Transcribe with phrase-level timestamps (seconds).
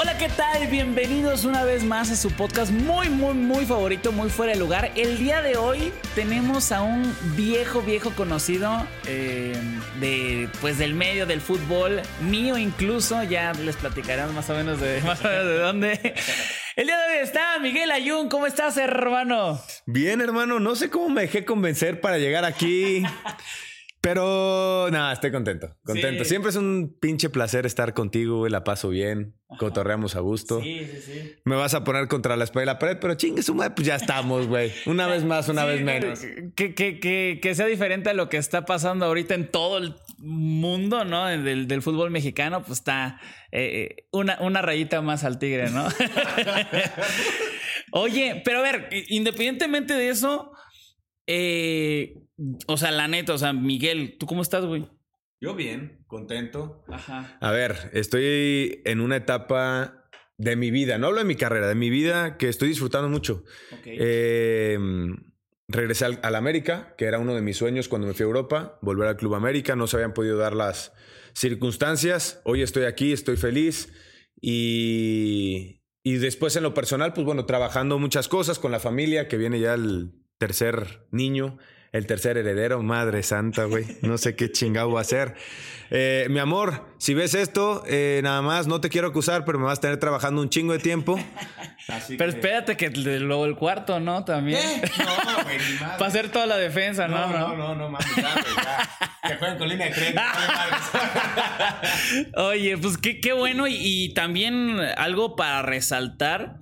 [0.00, 0.68] Hola, ¿qué tal?
[0.68, 4.92] Bienvenidos una vez más a su podcast muy, muy, muy favorito, muy fuera de lugar.
[4.94, 9.60] El día de hoy tenemos a un viejo, viejo conocido eh,
[9.98, 13.24] de, pues, del medio del fútbol, mío incluso.
[13.24, 16.14] Ya les platicarán más o menos de, más o menos de dónde.
[16.76, 18.28] El día de hoy está Miguel Ayun.
[18.28, 19.60] ¿Cómo estás, hermano?
[19.84, 20.60] Bien, hermano.
[20.60, 23.02] No sé cómo me dejé convencer para llegar aquí.
[24.08, 25.76] Pero nada, estoy contento.
[25.84, 26.24] Contento.
[26.24, 26.30] Sí.
[26.30, 28.50] Siempre es un pinche placer estar contigo, güey.
[28.50, 29.34] La paso bien.
[29.58, 30.62] Cotorreamos a gusto.
[30.62, 31.34] Sí, sí, sí.
[31.44, 33.86] Me vas a poner contra la espalda y la pared, pero chingue su madre, pues
[33.86, 34.72] ya estamos, güey.
[34.86, 36.20] Una vez más, una Sí, vez menos.
[36.56, 39.94] Que, que, que, que sea diferente a lo que está pasando ahorita en todo el
[40.16, 41.26] mundo, ¿no?
[41.26, 43.20] Del, del fútbol mexicano, pues está
[43.52, 45.86] eh, una, una rayita más al tigre, ¿no?
[47.92, 50.52] Oye, pero a ver, independientemente de eso,
[51.26, 52.14] eh,
[52.66, 54.88] o sea, la neta, o sea, Miguel, ¿tú cómo estás, güey?
[55.40, 56.84] Yo bien, contento.
[56.88, 57.36] Ajá.
[57.40, 61.74] A ver, estoy en una etapa de mi vida, no hablo de mi carrera, de
[61.74, 63.44] mi vida que estoy disfrutando mucho.
[63.72, 63.86] Ok.
[63.86, 64.78] Eh,
[65.68, 68.78] regresé al, al América, que era uno de mis sueños cuando me fui a Europa,
[68.82, 69.76] volver al Club América.
[69.76, 70.92] No se habían podido dar las
[71.34, 72.40] circunstancias.
[72.44, 73.92] Hoy estoy aquí, estoy feliz.
[74.40, 79.36] Y, y después en lo personal, pues bueno, trabajando muchas cosas con la familia, que
[79.36, 81.58] viene ya el tercer niño.
[81.90, 83.86] El tercer heredero, madre santa, güey.
[84.02, 85.34] No sé qué chingado va a ser.
[85.90, 89.64] Eh, mi amor, si ves esto, eh, nada más, no te quiero acusar, pero me
[89.64, 91.18] vas a tener trabajando un chingo de tiempo.
[92.18, 94.22] Pero espérate que luego el cuarto, ¿no?
[94.22, 94.60] También.
[94.98, 95.98] No, güey, ni madre.
[95.98, 97.26] Para hacer toda la defensa, ¿no?
[97.26, 98.90] No, no, no, no, mames, ya, güey, ya.
[99.26, 100.80] Que jueguen con línea de madres.
[102.36, 106.58] Oye, pues qué, qué bueno y, y también algo para resaltar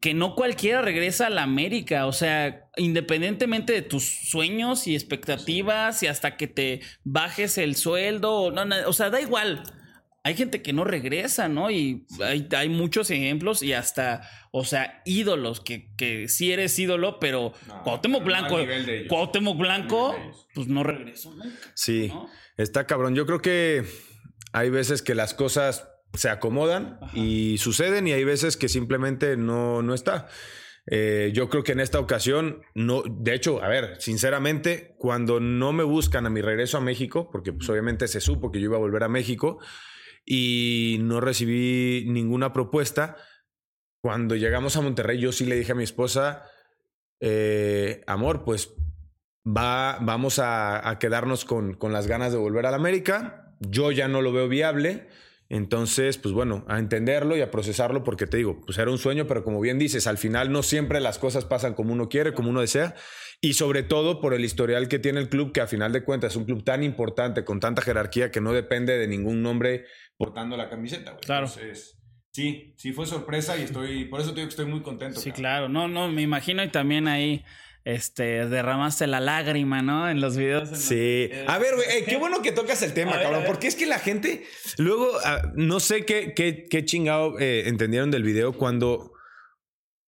[0.00, 6.02] que no cualquiera regresa a la América, o sea, independientemente de tus sueños y expectativas
[6.02, 9.62] y hasta que te bajes el sueldo, o no, no, o sea, da igual.
[10.22, 11.70] Hay gente que no regresa, ¿no?
[11.70, 17.18] Y hay, hay muchos ejemplos y hasta, o sea, ídolos, que, que sí eres ídolo,
[17.20, 18.58] pero No, Cuauhtémoc Blanco.
[19.08, 20.16] Cuauhtémoc Blanco,
[20.54, 21.56] pues no regresó nunca.
[21.74, 22.28] Sí, ¿no?
[22.56, 23.14] está cabrón.
[23.14, 23.84] Yo creo que
[24.52, 29.82] hay veces que las cosas se acomodan y suceden y hay veces que simplemente no,
[29.82, 30.28] no está.
[30.86, 35.72] Eh, yo creo que en esta ocasión, no, de hecho, a ver, sinceramente, cuando no
[35.72, 38.76] me buscan a mi regreso a México, porque pues obviamente se supo que yo iba
[38.76, 39.58] a volver a México
[40.24, 43.16] y no recibí ninguna propuesta,
[44.02, 46.44] cuando llegamos a Monterrey yo sí le dije a mi esposa,
[47.20, 48.74] eh, amor, pues
[49.46, 53.54] va, vamos a, a quedarnos con, con las ganas de volver a la América.
[53.60, 55.08] Yo ya no lo veo viable.
[55.50, 59.26] Entonces, pues bueno, a entenderlo y a procesarlo, porque te digo, pues era un sueño,
[59.26, 62.50] pero como bien dices, al final no siempre las cosas pasan como uno quiere, como
[62.50, 62.94] uno desea,
[63.40, 66.32] y sobre todo por el historial que tiene el club, que a final de cuentas
[66.32, 70.56] es un club tan importante, con tanta jerarquía, que no depende de ningún nombre portando
[70.56, 71.10] la camiseta.
[71.10, 71.22] güey.
[71.22, 71.46] Claro.
[71.46, 71.98] Entonces,
[72.30, 75.18] sí, sí fue sorpresa y estoy, por eso te digo que estoy muy contento.
[75.18, 75.40] Sí, cabrón.
[75.40, 75.68] claro.
[75.68, 77.44] No, no, me imagino y también ahí
[77.84, 80.08] este derramaste la lágrima, ¿no?
[80.08, 80.68] En los videos.
[80.70, 81.30] en Sí.
[81.46, 83.44] A ver, güey, eh, qué bueno que tocas el tema, ver, cabrón.
[83.46, 84.44] Porque es que la gente,
[84.78, 89.12] luego, ah, no sé qué, qué, qué chingado eh, entendieron del video cuando,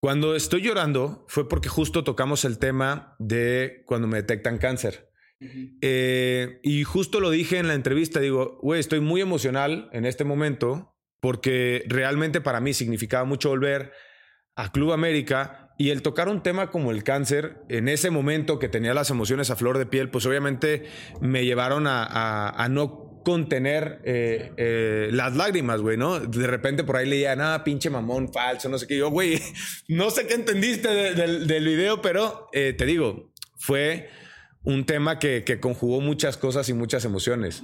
[0.00, 5.08] cuando estoy llorando fue porque justo tocamos el tema de cuando me detectan cáncer.
[5.80, 10.24] Eh, y justo lo dije en la entrevista, digo, güey, estoy muy emocional en este
[10.24, 13.92] momento porque realmente para mí significaba mucho volver
[14.56, 18.68] a Club América y el tocar un tema como el cáncer en ese momento que
[18.68, 20.84] tenía las emociones a flor de piel, pues obviamente
[21.20, 22.04] me llevaron a,
[22.50, 26.20] a- no contener eh, eh, las lágrimas, güey, ¿no?
[26.20, 28.96] De repente por ahí leía, nada, pinche mamón, falso, no sé qué.
[28.96, 29.40] Yo, güey,
[29.88, 34.08] no sé qué entendiste de- del, video, pero eh, te digo, fue
[34.62, 37.60] un tema que, conjugó muchas cosas y muchas emociones.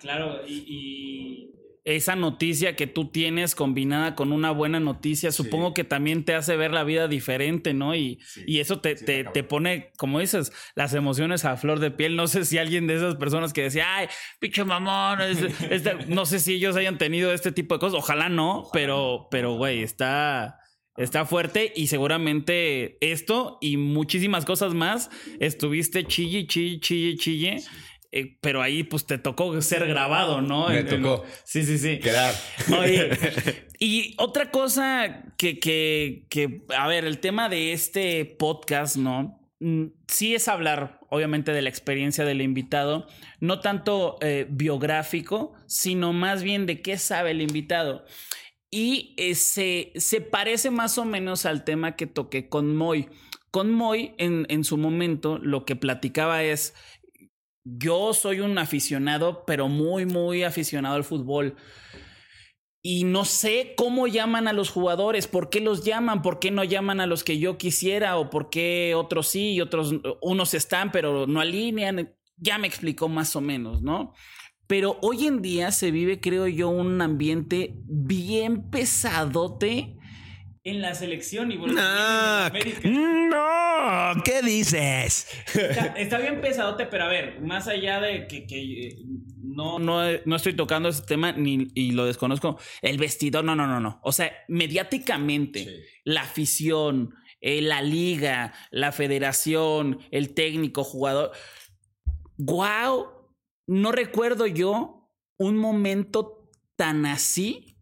[0.00, 1.52] Claro, y
[1.84, 6.56] esa noticia que tú tienes combinada con una buena noticia, supongo que también te hace
[6.56, 7.94] ver la vida diferente, ¿no?
[7.94, 12.16] Y, y eso te, te, te pone, como dices, las emociones a flor de piel.
[12.16, 14.08] No sé si alguien de esas personas que decía, ay,
[14.40, 15.38] pinche mamón, es-
[15.70, 17.98] este", no sé si ellos hayan tenido este tipo de cosas.
[17.98, 20.56] Ojalá no, pero, pero, güey, está.
[20.96, 27.56] Está fuerte y seguramente esto y muchísimas cosas más estuviste chille, chille, chille, chille.
[28.12, 30.68] Eh, pero ahí pues te tocó ser grabado, ¿no?
[30.68, 31.24] Me En- en- tocó.
[31.44, 31.98] sí, sí, sí.
[32.00, 32.34] Quedar.
[32.78, 33.10] Oye,
[33.78, 39.40] y otra cosa que, que, que, a ver, el tema de este podcast, ¿no?
[39.60, 43.06] Mm, Sí es hablar, obviamente, de la experiencia del invitado,
[43.40, 48.04] no tanto eh, biográfico, sino más bien de qué sabe el invitado.
[48.72, 53.08] Y eh, se, se parece más o menos al tema que toqué con Moy.
[53.50, 56.74] Con Moy, en, en su momento, lo que platicaba es,
[57.78, 61.56] yo soy un aficionado, pero muy, muy aficionado al fútbol.
[62.82, 66.64] Y no sé cómo llaman a los jugadores, por qué los llaman, por qué no
[66.64, 70.90] llaman a los que yo quisiera, o por qué otros sí y otros, unos están,
[70.90, 72.14] pero no alinean.
[72.36, 74.14] Ya me explicó más o menos, ¿no?
[74.66, 79.98] Pero hoy en día se vive, creo yo, un ambiente bien pesadote
[80.62, 84.14] en la selección y bueno, Ah, también en América.
[84.14, 85.26] no, ¿qué dices?
[85.54, 88.96] Está, está bien pesadote, pero a ver, más allá de que, que, eh,
[89.42, 93.66] no, no, no estoy tocando ese tema ni, y lo desconozco, el vestidor, no, no,
[93.66, 94.00] no, no.
[94.02, 101.32] O sea, mediáticamente, la afición, eh, la liga, la federación, el técnico, jugador.
[102.36, 103.06] ¡Wow!
[103.66, 107.78] No recuerdo yo un momento tan así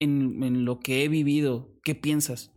[0.00, 1.75] en, en lo que he vivido.
[1.86, 2.50] ¿Qué piensas?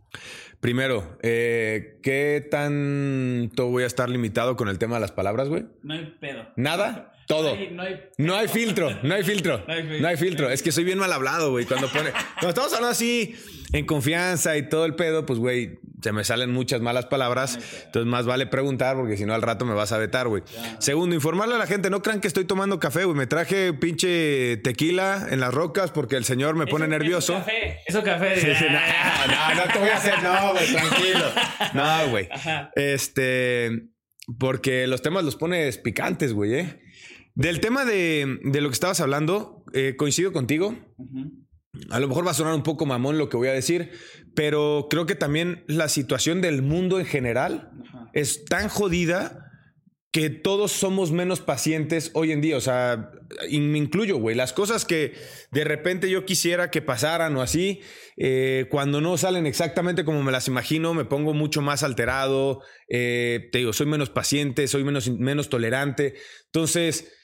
[0.58, 5.66] Primero, eh, ¿qué tanto voy a estar limitado con el tema de las palabras, güey?
[5.84, 6.48] No hay pedo.
[6.56, 7.09] ¿Nada?
[7.30, 7.56] Todo.
[7.70, 9.64] No hay- no filtro, no hay filtro.
[9.68, 10.00] No hay filtro.
[10.00, 10.50] No hay filtro.
[10.50, 11.64] Es que soy bien mal hablado, güey.
[11.64, 12.10] Cuando pone.
[12.34, 13.36] Cuando estamos hablando así
[13.72, 17.58] en confianza y todo el pedo, pues, güey, se me salen muchas malas palabras.
[17.86, 20.42] Entonces, más vale preguntar porque si no, al rato me vas a vetar, güey.
[20.80, 21.88] Segundo, informarle a la gente.
[21.88, 23.16] No crean que estoy tomando café, güey.
[23.16, 27.34] Me traje pinche tequila en las rocas porque el señor me pone Eso- nervioso.
[27.36, 27.78] Eso café.
[27.86, 28.40] Eso café.
[28.40, 31.24] Sí, sí, no, no, no te voy a hacer, no, güey, tranquilo.
[31.74, 32.28] No, güey.
[32.74, 33.82] Este,
[34.38, 36.80] porque los temas los pones picantes, güey, ¿eh?
[37.40, 40.76] Del tema de, de lo que estabas hablando, eh, coincido contigo.
[41.88, 43.92] A lo mejor va a sonar un poco mamón lo que voy a decir,
[44.34, 47.70] pero creo que también la situación del mundo en general
[48.12, 49.46] es tan jodida
[50.12, 52.58] que todos somos menos pacientes hoy en día.
[52.58, 53.10] O sea,
[53.48, 54.36] y me incluyo, güey.
[54.36, 55.14] Las cosas que
[55.50, 57.80] de repente yo quisiera que pasaran o así,
[58.18, 62.60] eh, cuando no salen exactamente como me las imagino, me pongo mucho más alterado.
[62.90, 66.16] eh, te digo, soy menos paciente, soy menos, menos tolerante.
[66.44, 67.16] Entonces,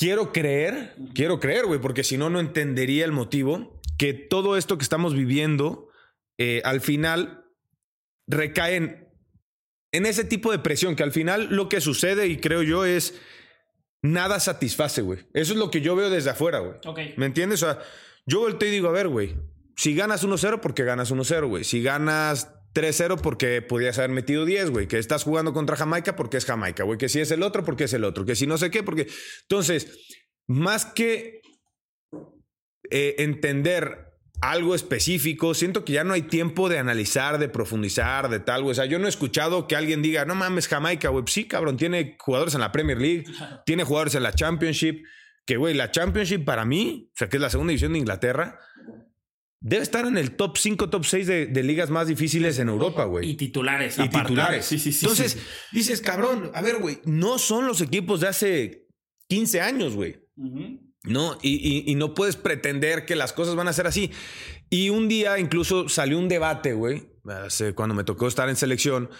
[0.00, 4.78] quiero creer, quiero creer, güey, porque si no, no entendería el motivo que todo esto
[4.78, 5.90] que estamos viviendo,
[6.38, 7.44] eh, al final,
[8.26, 9.08] recae en,
[9.92, 13.20] en ese tipo de presión, que al final lo que sucede, y creo yo, es
[14.00, 15.26] nada satisface, güey.
[15.34, 16.78] Eso es lo que yo veo desde afuera, güey.
[17.18, 17.62] ¿Me entiendes?
[17.62, 17.82] O sea,
[18.24, 19.36] yo volteo y digo, a ver, güey,
[19.76, 21.64] si ganas 1-0, porque ganas 1-0, güey.
[21.64, 24.88] Si ganas 3-0, porque podías haber metido 10, güey.
[24.88, 26.98] Que estás jugando contra Jamaica, porque es Jamaica, güey.
[26.98, 28.24] Que si es el otro, porque es el otro.
[28.24, 29.06] Que si no sé qué, porque...
[29.42, 29.98] Entonces,
[30.46, 31.40] más que
[32.90, 34.10] eh, entender
[34.40, 38.72] algo específico, siento que ya no hay tiempo de analizar, de profundizar, de tal, güey.
[38.72, 41.24] O sea, yo no he escuchado que alguien diga, no mames, Jamaica, güey.
[41.24, 43.24] Pues sí, cabrón, tiene jugadores en la Premier League,
[43.66, 45.04] tiene jugadores en la Championship.
[45.46, 48.58] Que, güey, la Championship para mí, o sea, que es la segunda división de Inglaterra,
[49.60, 53.04] debe estar en el top 5, top 6 de, de ligas más difíciles en Europa,
[53.04, 53.30] güey.
[53.30, 53.98] Y titulares.
[53.98, 54.20] Y aparte.
[54.28, 54.64] titulares.
[54.64, 55.04] Sí, sí, sí.
[55.04, 55.38] Entonces,
[55.72, 58.86] dices, cabrón, a ver, güey, no son los equipos de hace
[59.28, 60.16] 15 años, güey.
[61.04, 61.38] ¿no?
[61.42, 64.10] Y, y- y no puedes pretender que las cosas van a ser así.
[64.70, 67.10] Y un día incluso salió un debate, güey,
[67.74, 69.10] cuando me tocó estar en selección.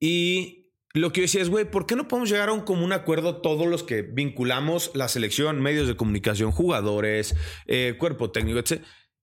[0.00, 2.92] Y lo que yo decía es, güey, ¿por qué no podemos llegar a un común
[2.92, 7.34] acuerdo todos los que vinculamos la selección, medios de comunicación, jugadores,
[7.66, 8.82] eh, cuerpo técnico, etc.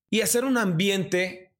[0.10, 1.54] Y hacer un ambiente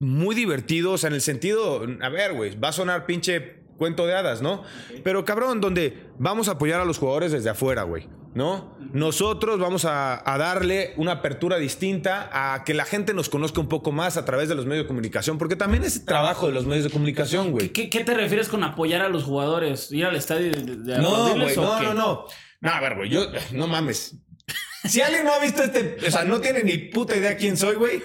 [0.00, 4.06] muy divertido, o sea, en el sentido, a ver, güey, va a sonar pinche cuento
[4.06, 4.62] de hadas, ¿no?
[5.04, 8.76] Pero cabrón, donde vamos a apoyar a los jugadores desde afuera, güey, ¿no?
[8.92, 13.68] Nosotros vamos a, a darle una apertura distinta a que la gente nos conozca un
[13.68, 16.66] poco más a través de los medios de comunicación, porque también es trabajo de los
[16.66, 17.70] medios de comunicación, güey.
[17.70, 19.90] ¿Qué, qué te refieres con apoyar a los jugadores?
[19.92, 21.84] ¿Ir al estadio de, de- No, güey, no, qué?
[21.86, 22.24] no, no.
[22.60, 24.16] No, a ver, güey, yo, no mames.
[24.84, 27.76] Si alguien no ha visto este, o sea, no tiene ni puta idea quién soy,
[27.76, 28.02] güey.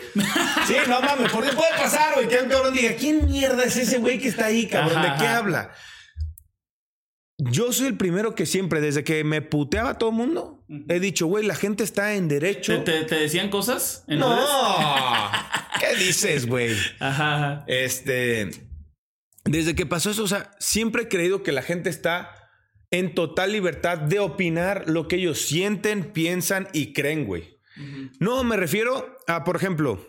[0.67, 3.97] Sí, no mames, porque puede pasar, güey, que un cabrón diga, ¿quién mierda es ese
[3.97, 5.01] güey que está ahí, cabrón?
[5.01, 5.71] ¿De qué habla?
[7.39, 11.27] yo soy el primero que siempre, desde que me puteaba todo el mundo, he dicho,
[11.27, 12.83] güey, la gente está en derecho.
[12.83, 14.03] ¿Te, te- te decían cosas?
[14.07, 14.35] en no.
[15.79, 16.75] ¿Qué dices, güey?
[16.99, 17.63] Ajá, ajá.
[17.67, 18.49] Este,
[19.45, 22.31] desde que pasó eso, o sea, siempre he creído que la gente está
[22.91, 27.57] en total libertad de opinar lo que ellos sienten, piensan y creen, güey.
[28.19, 29.99] No, me refiero a, por ejemplo,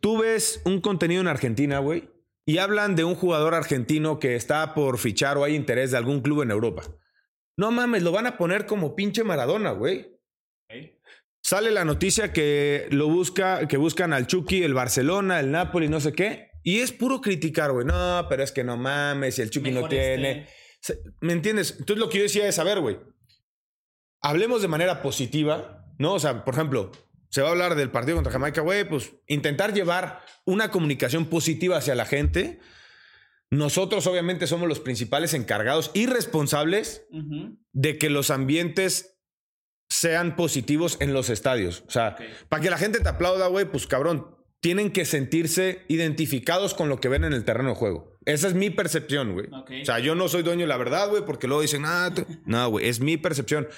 [0.00, 2.10] tú ves un contenido en Argentina, güey,
[2.46, 6.20] y hablan de un jugador argentino que está por fichar o hay interés de algún
[6.20, 6.82] club en Europa.
[7.56, 10.18] No mames, lo van a poner como pinche Maradona, güey.
[11.42, 16.00] Sale la noticia que lo busca, que buscan al Chucky, el Barcelona, el Napoli, no
[16.00, 16.48] sé qué.
[16.62, 17.86] Y es puro criticar, güey.
[17.86, 20.30] No, pero es que no mames, y el Chucky no Mejor tiene.
[20.30, 20.63] este.
[21.20, 21.76] ¿Me entiendes?
[21.78, 22.98] Entonces lo que yo decía es, a ver, güey.
[24.20, 26.14] Hablemos de manera positiva, ¿no?
[26.14, 26.92] O sea, por ejemplo,
[27.28, 31.76] se va a hablar del partido contra Jamaica, güey, pues intentar llevar una comunicación positiva
[31.76, 32.60] hacia la gente.
[33.50, 37.06] Nosotros obviamente somos los principales encargados y responsables
[37.72, 39.18] de que los ambientes
[39.88, 41.84] sean positivos en los estadios.
[41.86, 42.16] O sea,
[42.48, 47.00] para que la gente te aplauda, güey, pues cabrón, tienen que sentirse identificados con lo
[47.00, 48.13] que ven en el terreno de juego.
[48.26, 49.46] Esa es mi percepción, güey.
[49.52, 52.26] O sea, yo no soy dueño de la verdad, güey, porque luego dicen, ah, tú-".
[52.46, 53.68] no, güey, es mi percepción.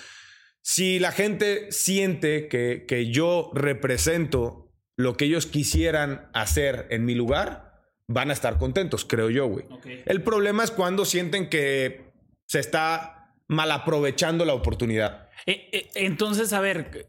[0.62, 7.15] Si la gente siente que, que yo represento lo que ellos quisieran hacer en mi
[7.15, 7.73] lugar,
[8.09, 9.65] van a estar contentos, creo yo, güey.
[10.07, 12.12] El problema es cuando sienten que
[12.47, 15.29] se está mal aprovechando la oportunidad.
[15.47, 17.09] Eh, eh, entonces, a ver,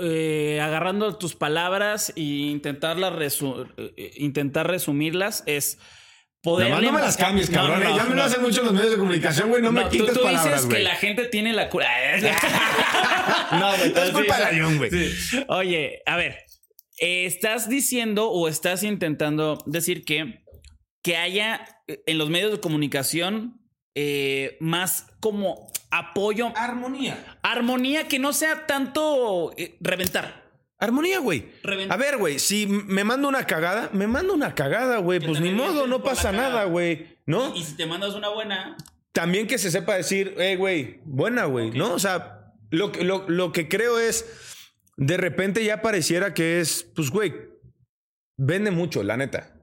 [0.00, 5.78] eh, agarrando tus palabras e intentarlas resu- eh, intentar resumirlas es
[6.44, 6.70] poder.
[6.70, 7.82] No me las cambies, cabrón.
[7.82, 7.86] eh.
[7.96, 9.60] ya me lo hacen mucho los medios de comunicación, güey.
[9.62, 11.88] No, me tú, quites tú palabras, dices que la gente tiene la cura.
[13.52, 14.90] No, güey, es culpa de Ayun, güey.
[15.48, 16.38] Oye, a ver,
[16.98, 20.44] eh, estás diciendo o estás intentando decir que,
[21.02, 23.60] que haya eh, en los medios de comunicación
[23.94, 27.16] eh, más como apoyo, Armonía.
[27.42, 30.43] armonía que no sea tanto eh, reventar.
[30.84, 31.46] Armonía, güey.
[31.90, 35.20] A ver, güey, si me mando una cagada, me mando una cagada, güey.
[35.20, 37.18] Pues ni modo, no pasa nada, güey.
[37.26, 37.54] ¿No?
[37.56, 38.76] Y si te mandas una buena,
[39.12, 41.94] También que se sepa decir, hey, güey, buena, güey, ¿no?
[41.94, 44.26] O sea, lo, que- lo, lo que creo es,
[44.96, 47.32] de repente ya pareciera que es, pues, güey,
[48.36, 49.56] vende mucho, la neta.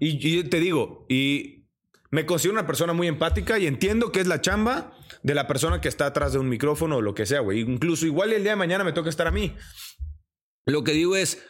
[0.00, 1.66] Y, y te digo, y
[2.10, 5.80] me considero una persona muy empática y entiendo que es la chamba de la persona
[5.80, 7.60] que está atrás de un micrófono o lo que sea, güey.
[7.60, 9.54] Incluso igual el día de mañana me toca estar a mí.
[10.66, 11.42] Lo que digo es,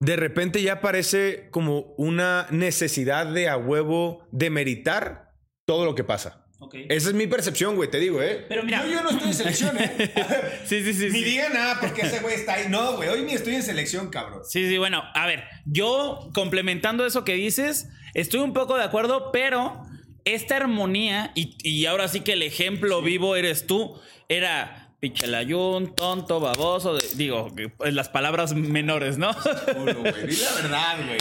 [0.00, 5.30] de repente ya parece como una necesidad de a huevo demeritar
[5.66, 6.46] todo lo que pasa.
[6.58, 6.74] ok.
[6.88, 8.44] Esa es mi percepción, güey, te digo, ¿eh?
[8.48, 10.12] Pero mira- yo, yo no estoy en selección, ¿eh?
[10.64, 11.08] Sí, sí, sí.
[11.10, 11.24] Ni sí.
[11.24, 12.66] digan nada porque ese güey está ahí.
[12.68, 14.42] No, güey, hoy ni estoy en selección, cabrón.
[14.44, 19.30] Sí, sí, bueno, a ver, yo complementando eso que dices, estoy un poco de acuerdo,
[19.32, 19.82] pero
[20.24, 26.38] esta armonía, y, y ahora sí que el ejemplo vivo eres tú, era pichelayún, tonto,
[26.40, 27.48] baboso, de- digo,
[27.80, 29.30] las palabras menores, ¿no?
[29.34, 30.26] Culo, güey.
[30.26, 31.18] Di la verdad, güey.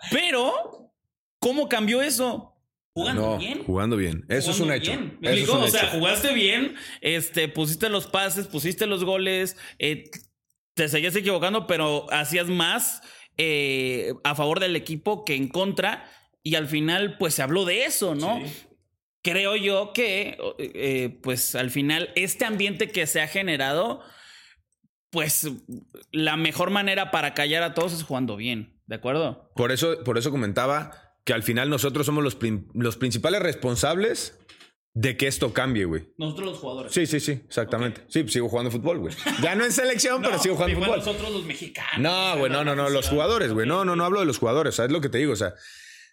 [0.10, 0.92] pero,
[1.38, 2.46] ¿cómo cambió eso?
[2.92, 3.64] Jugando No, bien.
[3.64, 4.24] jugando bien.
[4.28, 4.90] Eso es un hecho.
[4.90, 5.18] bien.
[5.20, 5.90] ¿Me Eso es un o sea, hecho.
[5.98, 10.10] jugaste bien, este, pusiste los pases, pusiste los goles, eh,
[10.74, 13.02] te seguías equivocando, pero hacías más
[13.36, 16.10] eh, a favor del equipo que en contra.
[16.42, 18.40] Y al final, pues se habló de eso, ¿no?
[19.22, 24.02] Creo yo que, eh, pues al final, este ambiente que se ha generado,
[25.10, 25.48] pues
[26.10, 29.50] la mejor manera para callar a todos es jugando bien, ¿de acuerdo?
[29.56, 30.92] Por eso, por eso comentaba
[31.24, 32.38] que al final nosotros somos los,
[32.72, 34.38] los principales responsables
[34.94, 36.08] de que esto cambie, güey.
[36.16, 36.92] Nosotros los jugadores.
[36.92, 38.02] Sí, sí, sí, exactamente.
[38.08, 39.14] Sí, pues sigo jugando fútbol, güey.
[39.42, 40.98] Ya no en selección, pero sigo jugando fútbol.
[40.98, 41.98] nosotros los mexicanos.
[41.98, 43.66] No, güey, no, no, no, los jugadores, güey.
[43.66, 45.32] No, no, no hablo de los jugadores, ¿sabes lo que te digo?
[45.32, 45.54] O sea,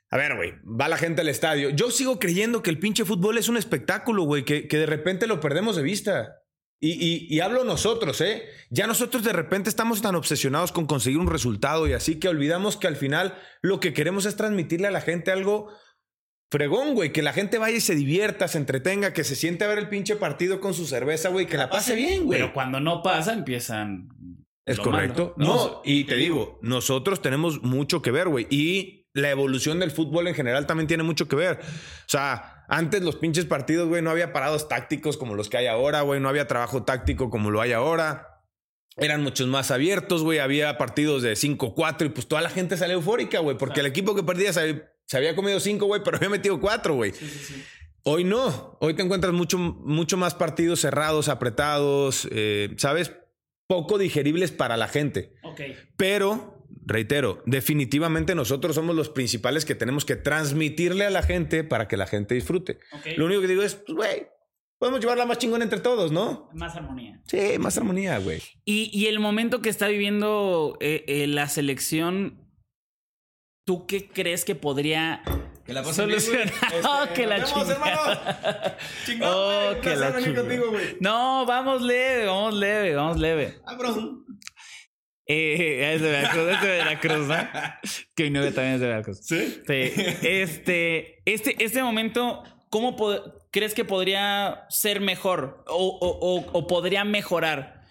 [0.09, 1.69] a ver, güey, va la gente al estadio.
[1.69, 5.27] Yo sigo creyendo que el pinche fútbol es un espectáculo, güey, que, que de repente
[5.27, 6.33] lo perdemos de vista.
[6.79, 8.43] Y, y- y hablo nosotros, ¿eh?
[8.69, 12.77] Ya nosotros de repente estamos tan obsesionados con conseguir un resultado y así que olvidamos
[12.77, 15.69] que al final lo que queremos es transmitirle a la gente algo
[16.51, 17.11] fregón, güey.
[17.11, 19.89] Que la gente vaya y se divierta, se entretenga, que se siente a ver el
[19.89, 22.39] pinche partido con su cerveza, güey, que la pase bien, güey.
[22.39, 24.09] Pero cuando no pasa, empiezan.
[24.65, 25.33] Es lo correcto.
[25.37, 28.45] malo, No, y te digo, nosotros tenemos mucho que ver, güey.
[28.49, 31.59] Y la evolución del fútbol en general también tiene mucho que ver.
[31.61, 35.67] O sea, antes los pinches partidos, güey, no había parados tácticos como los que hay
[35.67, 36.19] ahora, güey.
[36.19, 38.43] No había trabajo táctico como lo hay ahora.
[38.95, 40.39] Eran muchos más abiertos, güey.
[40.39, 43.57] Había partidos de 5-4 y pues toda la gente salió eufórica, güey.
[43.57, 46.93] Porque el equipo que perdía se, se había comido 5, güey, pero había metido 4,
[46.93, 47.13] güey.
[48.03, 48.77] Hoy no.
[48.81, 53.11] Hoy te encuentras mucho, mucho más partidos cerrados, apretados, eh, ¿sabes?
[53.67, 55.35] Poco digeribles para la gente.
[55.43, 55.61] Ok.
[55.95, 56.56] Pero
[56.87, 61.97] reitero, definitivamente nosotros somos los principales que tenemos que transmitirle a la gente para que
[61.97, 62.79] la gente disfrute.
[63.17, 64.27] Lo único que digo es, pues, güey,
[64.79, 66.49] podemos llevarla más chingón entre todos, ¿no?
[66.53, 67.21] Más armonía.
[67.25, 68.41] Sí, más armonía, güey.
[68.63, 72.47] Y, y el momento que está viviendo eh, eh, la selección,
[73.65, 75.21] ¿tú qué crees que podría
[75.65, 76.49] Que la solucionar?
[76.85, 78.77] Oh, que la chingada.
[79.05, 79.81] Chingón, Oh, güey.
[79.81, 80.95] que la contigo, güey.
[81.01, 83.59] No, vamos leve, vamos leve, vamos leve.
[83.65, 84.25] Cabrón.
[85.27, 87.35] Eh, es de Veracruz, es de Veracruz, ¿no?
[88.15, 89.19] Que mi novia también es de Veracruz.
[89.21, 89.61] ¿Sí?
[89.67, 89.91] Sí.
[90.23, 92.95] Este, este, este momento, ¿cómo
[93.51, 97.83] crees que podría ser mejor o, o- o- o podría mejorar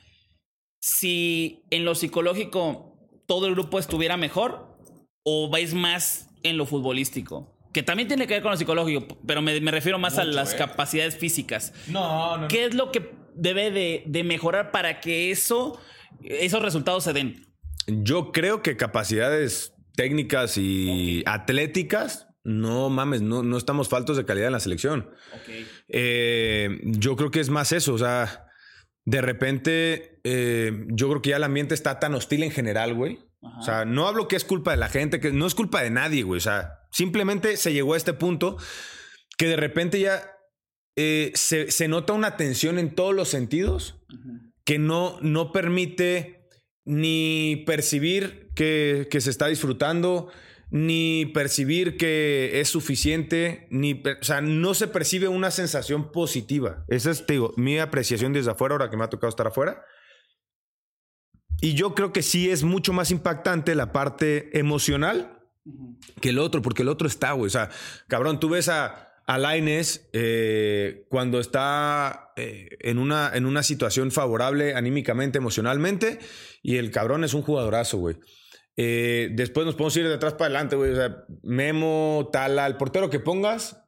[0.80, 4.78] si en lo psicológico todo el grupo estuviera mejor
[5.24, 7.52] o vais más en lo futbolístico?
[7.72, 10.54] Que también tiene que ver con lo psicológico, pero me, me refiero más a las
[10.54, 10.56] eh.
[10.56, 11.74] capacidades físicas.
[11.88, 12.48] No, no.
[12.48, 15.78] ¿Qué es lo que debe de, de mejorar para que eso,
[16.22, 17.46] esos resultados se den?
[17.86, 24.48] Yo creo que capacidades técnicas y atléticas, no mames, no, no estamos faltos de calidad
[24.48, 25.10] en la selección.
[25.88, 28.46] Eh, yo creo que es más eso, o sea,
[29.04, 33.18] de repente eh, yo creo que ya el ambiente está tan hostil en general, güey.
[33.40, 35.90] O sea, no hablo que es culpa de la gente, que no es culpa de
[35.90, 36.38] nadie, güey.
[36.38, 38.56] O sea, simplemente se llegó a este punto
[39.38, 40.32] que de repente ya
[40.96, 44.00] eh, se, se nota una tensión en todos los sentidos
[44.66, 46.48] que no, no permite
[46.84, 50.28] ni percibir que, que se está disfrutando,
[50.70, 56.84] ni percibir que es suficiente, ni, o sea, no se percibe una sensación positiva.
[56.88, 59.84] Esa es, te digo, mi apreciación desde afuera, ahora que me ha tocado estar afuera.
[61.60, 65.44] Y yo creo que sí es mucho más impactante la parte emocional
[66.20, 67.46] que el otro, porque el otro está, güey.
[67.46, 67.70] O sea,
[68.08, 74.12] cabrón, tú ves a, a Lainez eh, cuando está eh, en, una, en una situación
[74.12, 76.20] favorable anímicamente, emocionalmente,
[76.62, 78.16] y el cabrón es un jugadorazo, güey.
[78.76, 80.92] Eh, después nos podemos ir de atrás para adelante, güey.
[80.92, 83.82] O sea, Memo, Tala, el portero que pongas,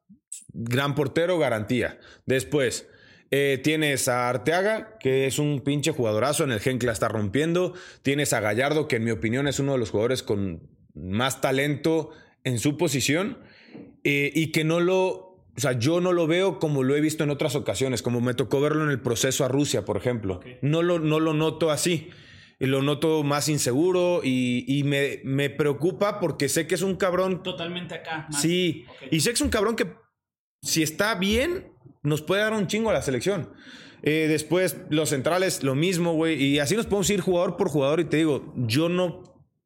[0.49, 2.00] gran portero, garantía.
[2.26, 2.88] Después,
[3.30, 7.75] tienes a Arteaga, que es un pinche jugadorazo, en el gen la está rompiendo.
[8.02, 12.11] Tienes a Gallardo, que en mi opinión es uno de los jugadores con más talento
[12.42, 13.38] en su posición.
[14.03, 15.28] y que no lo.
[15.59, 18.33] O sea, yo no lo veo como lo he visto en otras ocasiones, como me
[18.33, 20.38] tocó verlo en el proceso a Rusia, por ejemplo.
[20.62, 22.11] No, lo, no lo noto así.
[22.61, 27.42] Lo noto más inseguro y, y me, me preocupa porque sé que es un cabrón
[27.42, 28.29] Totalmente acá.
[28.31, 28.40] más.
[28.40, 29.92] Sí, y sé que es un cabrón que
[30.62, 31.73] si está bien,
[32.05, 33.53] nos puede dar un chingo a la selección.
[34.05, 36.40] Eh, después, los centrales, lo mismo, güey.
[36.40, 37.99] Y así nos podemos ir jugador por jugador.
[37.99, 39.25] Y te digo, yo no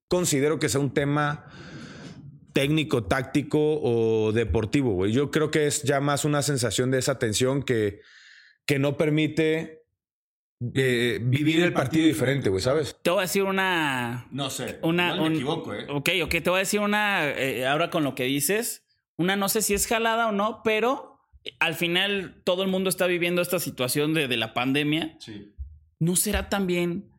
[0.09, 1.50] considero que sea un tema
[2.52, 5.12] técnico, táctico o deportivo, güey.
[5.12, 8.00] Yo creo que es ya más una sensación de esa tensión que,
[8.66, 9.82] que no permite
[10.74, 12.96] eh, vivir el partido diferente, güey, ¿sabes?
[13.02, 14.28] Te voy a decir una.
[14.30, 14.78] No sé.
[14.82, 15.86] una un- ¿eh?
[15.88, 17.28] Ok, ok, te voy a decir una.
[17.30, 18.84] eh, ahora con lo que dices,
[19.16, 21.18] una no sé si es jalada o no, pero
[21.58, 25.16] al final todo el mundo está viviendo esta situación de, de la pandemia.
[25.18, 25.52] Sí.
[25.98, 27.10] ¿No será también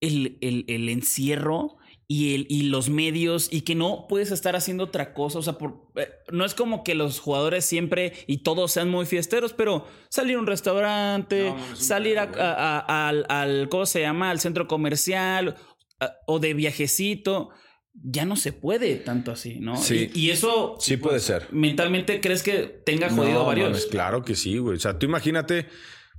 [0.00, 1.76] el, el- el encierro
[2.14, 5.38] y, el, y los medios y que no puedes estar haciendo otra cosa?
[5.38, 9.06] O sea, por- eh, no es como que los jugadores siempre y todos sean muy
[9.06, 13.86] fiesteros, pero salir a un restaurante, No, no, salir a- a- a- al, al- ¿cómo
[13.86, 14.30] se llama?
[14.30, 15.56] Al centro comercial
[16.00, 17.50] a- o de viajecito.
[17.94, 19.76] Ya no se puede tanto así, ¿no?
[19.76, 20.10] Sí.
[20.14, 21.46] Y, y eso Sí puede ser.
[21.52, 23.68] mentalmente crees que tenga jodido No, varios.
[23.68, 24.78] mames, claro que sí, güey.
[24.78, 25.66] O sea, tú imagínate,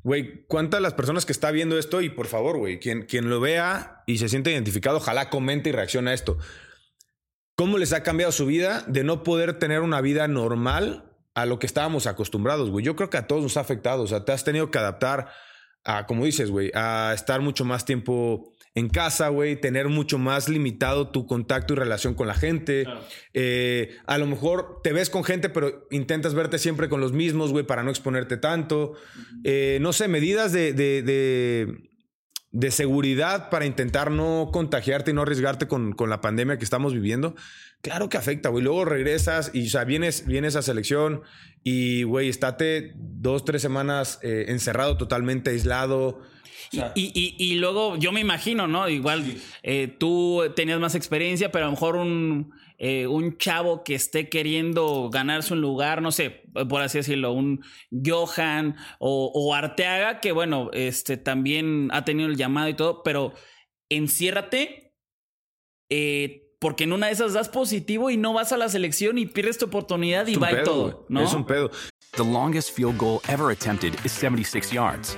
[0.04, 3.39] güey, cuántas las personas que está viendo esto y por favor, güey, quien, quien lo
[3.39, 6.38] vea y se siente identificado, ojalá comente y reaccione a esto.
[7.56, 11.60] ¿Cómo les ha cambiado su vida de no poder tener una vida normal a lo
[11.60, 12.84] que estábamos acostumbrados, güey?
[12.84, 14.04] Yo creo que a todos nos ha afectado.
[14.04, 15.30] O sea, te has tenido que adaptar
[15.84, 20.49] a, como dices, güey, a estar mucho más tiempo en casa, güey, tener mucho más
[20.49, 22.86] limitado tu contacto y relación con la gente.
[23.33, 27.51] Eh, a lo mejor te ves con gente, pero intentas verte siempre con los mismos,
[27.51, 28.93] güey, para no exponerte tanto.
[29.43, 31.89] Eh, no sé, medidas de, de, de-
[32.55, 36.93] de seguridad para intentar no contagiarte y no arriesgarte con, con la pandemia que estamos
[36.93, 37.36] viviendo.
[37.81, 38.63] Claro que afecta, güey.
[38.63, 41.23] Luego regresas y, o sea, vienes, vienes a selección
[41.63, 46.21] y, güey, estate dos, tres semanas eh, encerrado, totalmente aislado.
[46.71, 48.88] O sea, Y, y- y luego yo me imagino, ¿no?
[48.89, 53.95] Igual eh, tú tenías más experiencia, pero a lo mejor un, eh, un chavo que
[53.95, 60.19] esté queriendo ganarse un lugar, no sé, por así decirlo, un Johan o, o Arteaga,
[60.19, 63.34] que bueno, este también ha tenido el llamado y todo, pero
[63.89, 64.93] enciérrate.
[65.89, 69.26] eh, porque en una de esas das positivo y no vas a la selección y
[69.26, 71.06] pierdes tu oportunidad y va y todo.
[71.10, 71.21] ¿no?
[71.21, 71.69] Es un pedo.
[72.15, 75.17] The longest field goal ever attempted is 76 yards.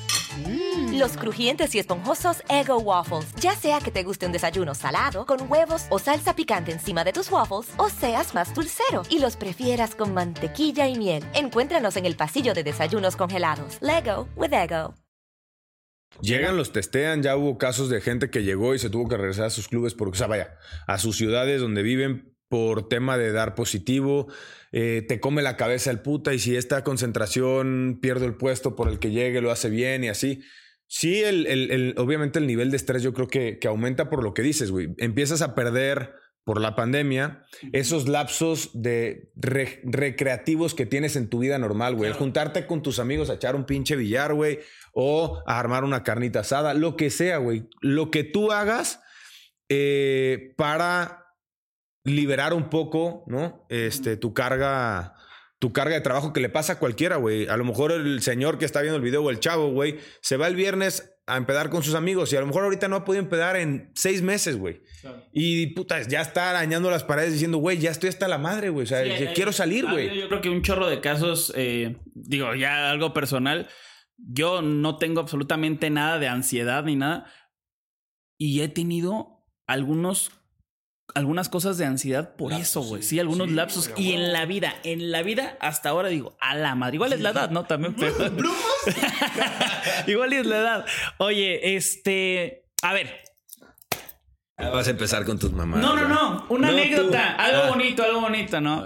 [0.91, 3.33] Los crujientes y esponjosos Ego Waffles.
[3.35, 7.13] Ya sea que te guste un desayuno salado, con huevos o salsa picante encima de
[7.13, 11.23] tus waffles, o seas más dulcero y los prefieras con mantequilla y miel.
[11.33, 13.77] Encuéntranos en el pasillo de desayunos congelados.
[13.81, 14.93] Lego with Ego.
[16.21, 19.45] Llegan, los testean, ya hubo casos de gente que llegó y se tuvo que regresar
[19.45, 23.31] a sus clubes, porque, o sea, vaya, a sus ciudades donde viven por tema de
[23.31, 24.27] dar positivo,
[24.73, 28.89] eh, te come la cabeza el puta y si esta concentración pierdo el puesto por
[28.89, 30.41] el que llegue, lo hace bien y así.
[30.85, 34.21] Sí, el, el, el, obviamente el nivel de estrés yo creo que, que aumenta por
[34.21, 34.93] lo que dices, güey.
[34.97, 41.39] Empiezas a perder por la pandemia esos lapsos de re, recreativos que tienes en tu
[41.39, 42.09] vida normal, güey.
[42.09, 42.19] Claro.
[42.19, 44.59] Juntarte con tus amigos a echar un pinche billar, güey,
[44.93, 47.69] o a armar una carnita asada, lo que sea, güey.
[47.79, 48.99] Lo que tú hagas
[49.69, 51.20] eh, para
[52.03, 53.65] liberar un poco, ¿no?
[53.69, 55.15] Este, tu carga,
[55.59, 57.47] tu carga de trabajo que le pasa a cualquiera, güey.
[57.47, 60.37] A lo mejor el señor que está viendo el video o el chavo, güey, se
[60.37, 63.05] va el viernes a empedar con sus amigos y a lo mejor ahorita no ha
[63.05, 64.81] podido empedar en seis meses, güey.
[65.01, 65.23] Claro.
[65.31, 68.83] Y puta, ya está arañando las paredes diciendo, güey, ya estoy hasta la madre, güey.
[68.83, 70.19] O sea, sí, hay, quiero salir, güey.
[70.19, 73.69] Yo creo que un chorro de casos, eh, digo, ya algo personal.
[74.17, 77.31] Yo no tengo absolutamente nada de ansiedad ni nada.
[78.37, 80.31] Y he tenido algunos
[81.15, 83.03] algunas cosas de ansiedad por lapsos, eso, güey.
[83.03, 83.91] Sí, algunos sí, lapsos.
[83.97, 86.95] Y en la vida, en la vida, hasta ahora digo, a la madre.
[86.95, 87.15] Igual sí.
[87.15, 87.65] es la edad, ¿no?
[87.65, 87.95] También.
[87.95, 88.15] Pero...
[90.07, 90.85] Igual es la edad.
[91.17, 92.65] Oye, este.
[92.81, 93.21] A ver.
[94.57, 95.81] Vas a empezar con tus mamás.
[95.81, 96.45] No, no, no.
[96.49, 97.35] Una no, anécdota.
[97.35, 97.41] Tú.
[97.43, 97.69] Algo ah.
[97.69, 98.85] bonito, algo bonito, ¿no?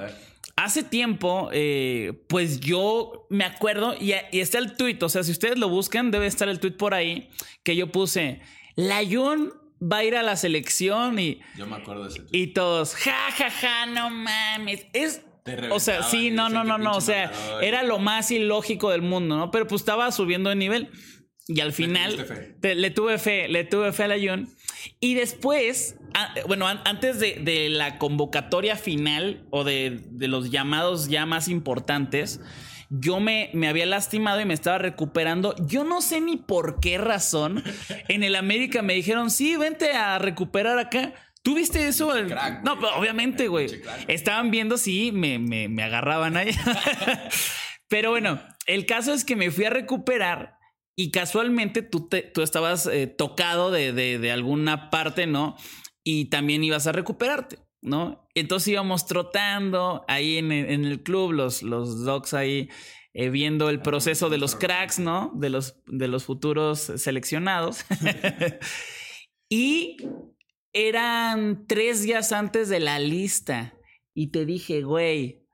[0.55, 5.31] Hace tiempo, eh, pues yo me acuerdo, y, y, está el tweet, o sea, si
[5.31, 7.29] ustedes lo buscan, debe estar el tweet por ahí,
[7.63, 8.39] que yo puse,
[8.75, 9.51] la Jun
[9.91, 11.41] va a ir a la selección y.
[11.57, 12.39] Yo me acuerdo de ese tweet.
[12.39, 14.85] Y todos, ja, ja, ja, no mames.
[14.93, 15.21] Es.
[15.71, 16.97] O sea, sí, no, no, no, no.
[16.97, 19.51] O sea, era lo más ilógico del mundo, ¿no?
[19.51, 20.89] Pero pues estaba subiendo de nivel.
[21.47, 22.55] Y al final fe?
[22.59, 24.49] Te, le tuve fe, le tuve fe a la Jun.
[24.99, 30.49] Y después, a, bueno, an, antes de, de, la convocatoria final o de, de, los
[30.49, 32.39] llamados ya más importantes,
[32.99, 35.55] yo me, me, había lastimado y me estaba recuperando.
[35.65, 37.63] Yo no sé ni por qué razón.
[38.07, 41.13] En el América me dijeron, sí, vente a recuperar acá.
[41.43, 42.11] ¿Tú viste eso?
[42.27, 43.67] Crack, no, obviamente, güey.
[44.07, 46.51] Estaban viendo si sí, me, me, me agarraban ahí.
[47.87, 50.57] Pero bueno, el caso es que me fui a recuperar
[50.95, 55.55] y casualmente tú, te, tú estabas eh, tocado de, de, de, alguna parte, ¿no?
[56.03, 58.27] Y también ibas a recuperarte, ¿no?
[58.35, 62.69] Entonces íbamos trotando ahí en, en el club, los, los dogs ahí
[63.17, 65.31] eh, viendo el proceso de los cracks, ¿no?
[65.35, 67.85] De los, de los futuros seleccionados.
[69.49, 69.95] y
[70.73, 73.79] eran tres días antes de la lista.
[74.13, 75.44] Y te dije, güey,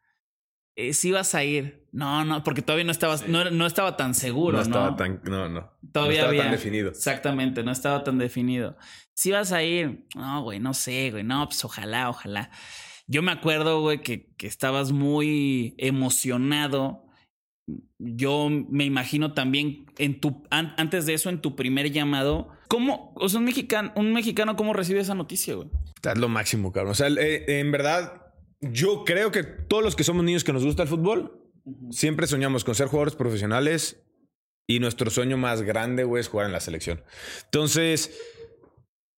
[0.76, 1.88] eh, si vas a ir.
[1.92, 3.26] No, no, porque todavía no estabas, sí.
[3.28, 4.58] no, no, estaba tan seguro.
[4.58, 4.96] No estaba ¿no?
[4.96, 5.72] tan, no, no.
[5.92, 6.90] Todavía no estaba había, tan definido.
[6.90, 8.78] Exactamente, no estaba tan definido.
[9.14, 12.50] Si vas a ir, no, güey, no sé, güey, no, pues ojalá, ojalá.
[13.08, 17.06] Yo me acuerdo, güey, que, que estabas muy emocionado.
[18.00, 23.14] Yo me imagino también en tu, an, antes de eso, en tu primer llamado, ¿cómo,
[23.18, 25.70] o sea, un mexicano, un mexicano, cómo recibe esa noticia, güey?
[26.02, 26.92] Es lo máximo, cabrón.
[26.92, 28.21] O sea, eh, en verdad,
[28.62, 31.92] yo creo que todos los que somos niños que nos gusta el fútbol, uh -huh.
[31.92, 34.04] siempre soñamos con ser jugadores profesionales
[34.68, 37.04] y nuestro sueño más grande, güey, es jugar en la selección.
[37.46, 38.18] Entonces,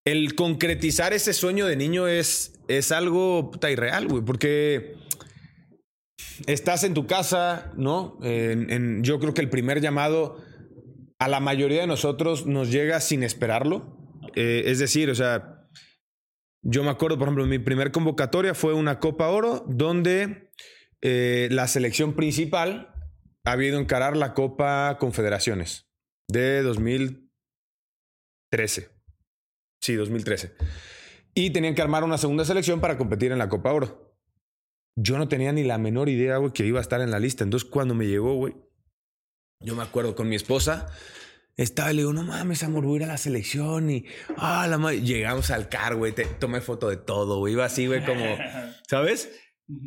[0.04, 4.96] el concretizar ese sueño de niño es, es algo puta irreal, güey, porque
[6.46, 8.18] estás en tu casa, ¿no?
[8.22, 10.42] En, en, yo creo que el primer llamado
[11.18, 13.96] a la mayoría de nosotros nos llega sin esperarlo.
[14.34, 15.53] Eh, es decir, o sea,
[16.64, 20.50] yo me acuerdo, por ejemplo, mi primer convocatoria fue una Copa Oro donde
[21.02, 22.94] eh, la selección principal
[23.44, 25.90] había ido a encarar la Copa Confederaciones
[26.26, 28.88] de 2013.
[29.82, 30.54] Sí, 2013.
[31.34, 34.16] Y tenían que armar una segunda selección para competir en la Copa Oro.
[34.96, 37.44] Yo no tenía ni la menor idea, güey, que iba a estar en la lista.
[37.44, 38.54] Entonces, cuando me llegó, güey,
[39.60, 40.90] yo me acuerdo con mi esposa,
[41.56, 44.04] Estaba y le digo, no mames, amor, voy a ir a la selección y,
[44.36, 45.02] ah, la madre.
[45.02, 47.52] Llegamos al car, güey, tomé foto de todo, güey.
[47.52, 48.24] Iba así, güey, como,
[48.88, 49.30] ¿sabes?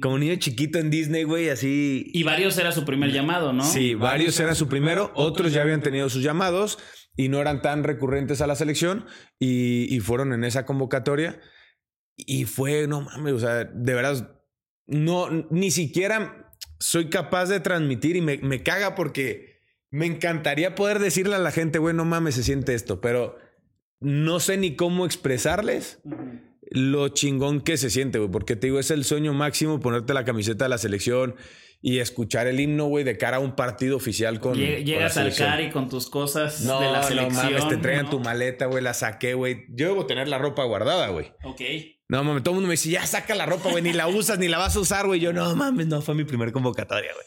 [0.01, 2.09] Como niño chiquito en Disney, güey, así.
[2.13, 3.63] Y varios era su primer llamado, ¿no?
[3.63, 6.79] Sí, varios eran su primero, otros ya habían tenido sus llamados
[7.17, 9.05] y no eran tan recurrentes a la selección
[9.37, 11.41] y, y fueron en esa convocatoria.
[12.15, 14.41] Y fue, no mames, o sea, de verdad,
[14.87, 19.56] no, ni siquiera soy capaz de transmitir y me, me caga porque
[19.89, 23.37] me encantaría poder decirle a la gente, güey, no mames, se siente esto, pero
[23.99, 25.99] no sé ni cómo expresarles
[26.69, 28.29] lo chingón que se siente, güey.
[28.31, 31.35] Porque te digo, es el sueño máximo ponerte la camiseta de la selección
[31.81, 34.55] y escuchar el himno, güey, de cara a un partido oficial con.
[34.55, 37.45] Lle- con Llegas la al cari con tus cosas No, de la no selección.
[37.53, 38.09] mames, te traen ¿no?
[38.09, 39.65] tu maleta, güey, la saqué, güey.
[39.69, 41.31] Yo debo tener la ropa guardada, güey.
[41.43, 41.61] Ok.
[42.09, 44.39] No mames, todo el mundo me dice, ya saca la ropa, güey, ni la usas,
[44.39, 45.19] ni la vas a usar, güey.
[45.19, 47.25] Yo, no mames, no, fue mi primer convocatoria, güey.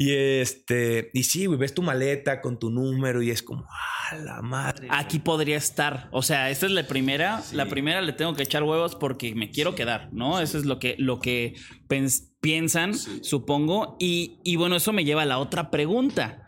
[0.00, 4.16] Y este, y sí, güey, ves tu maleta con tu número y es como, ah,
[4.16, 4.86] la madre.
[4.90, 6.08] Aquí podría estar.
[6.12, 7.42] O sea, esta es la primera.
[7.52, 10.40] La primera le tengo que echar huevos porque me quiero quedar, ¿no?
[10.40, 11.54] Eso es lo que, lo que
[12.40, 13.96] piensan, supongo.
[13.98, 16.46] Y, y bueno, eso me lleva a la otra pregunta.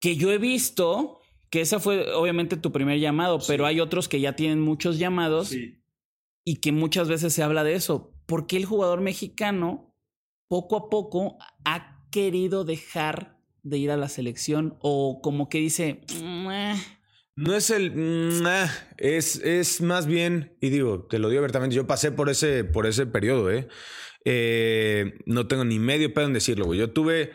[0.00, 4.20] Que yo he visto, que esa fue obviamente tu primer llamado, pero hay otros que
[4.20, 5.52] ya tienen muchos llamados
[6.44, 8.14] y que muchas veces se habla de eso.
[8.26, 9.94] ¿Por qué el jugador mexicano
[10.48, 16.00] poco a poco ha querido dejar de ir a la selección o como que dice?
[17.38, 18.42] No es el.
[18.96, 22.84] es, es más bien, y digo, te lo digo abiertamente, yo pasé por ese, por
[22.86, 23.68] ese periodo, ¿eh?
[24.24, 26.80] Eh, no tengo ni medio pedo en decirlo, güey.
[26.80, 27.30] Yo tuve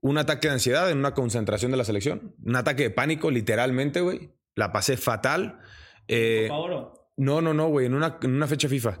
[0.00, 4.00] un ataque de ansiedad en una concentración de la selección, un ataque de pánico, literalmente,
[4.00, 4.30] güey.
[4.54, 5.58] La pasé fatal.
[6.06, 6.48] Eh,
[7.20, 8.98] no, no, no, güey, en una, en una fecha FIFA.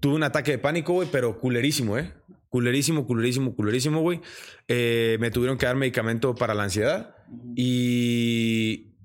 [0.00, 2.12] Tuve un ataque de pánico, güey, pero culerísimo, ¿eh?
[2.50, 4.20] Culerísimo, culerísimo, culerísimo, güey.
[4.68, 7.16] Eh, me tuvieron que dar medicamento para la ansiedad.
[7.56, 8.98] Y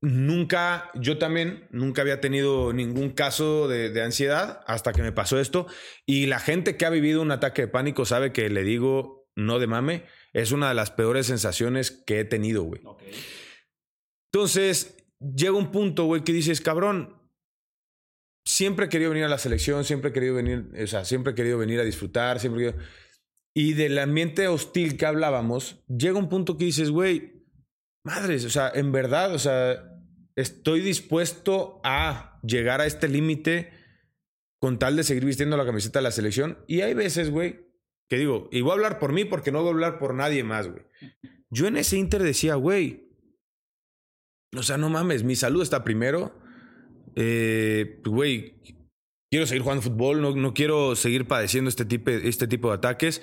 [0.00, 5.38] nunca, yo también, nunca había tenido ningún caso de, de ansiedad hasta que me pasó
[5.38, 5.66] esto.
[6.06, 9.58] Y la gente que ha vivido un ataque de pánico sabe que le digo, no
[9.58, 12.80] de mame, es una de las peores sensaciones que he tenido, güey.
[14.32, 17.16] Entonces, llega un punto, güey, que dices, cabrón,
[18.44, 21.58] siempre he querido venir a la selección, siempre he querido venir, o sea, siempre querido
[21.58, 22.84] venir a disfrutar, siempre he querido-
[23.54, 27.44] Y del ambiente hostil que hablábamos, llega un punto que dices, güey,
[28.04, 29.82] madres, o sea, en verdad, o sea,
[30.36, 33.72] estoy dispuesto a llegar a este límite
[34.60, 36.58] con tal de seguir vistiendo la camiseta de la selección.
[36.68, 37.66] Y hay veces, güey,
[38.08, 40.44] que digo, y voy a hablar por mí porque no voy a hablar por nadie
[40.44, 40.82] más, güey.
[41.50, 43.07] Yo en ese inter decía, güey,
[44.56, 46.38] o sea, no mames, mi salud está primero.
[47.16, 48.54] Eh, pues, güey,
[49.30, 53.22] quiero seguir jugando fútbol, no, no quiero seguir padeciendo este tipo, este tipo de ataques.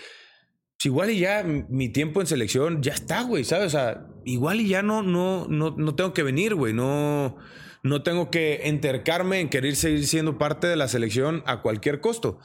[0.83, 3.67] Igual y ya mi tiempo en selección ya está, güey, ¿sabes?
[3.67, 6.73] O sea, igual y ya no, no, no, no tengo que venir, güey.
[6.73, 7.37] No,
[7.81, 12.39] no tengo que entercarme en querer seguir siendo parte de la selección a cualquier costo.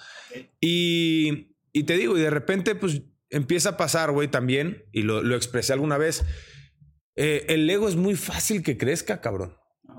[0.60, 5.22] Y, y te digo, y de repente, pues empieza a pasar, güey, también, y lo,
[5.22, 6.24] lo expresé alguna vez.
[7.16, 9.56] Eh, el ego es muy fácil que crezca, cabrón.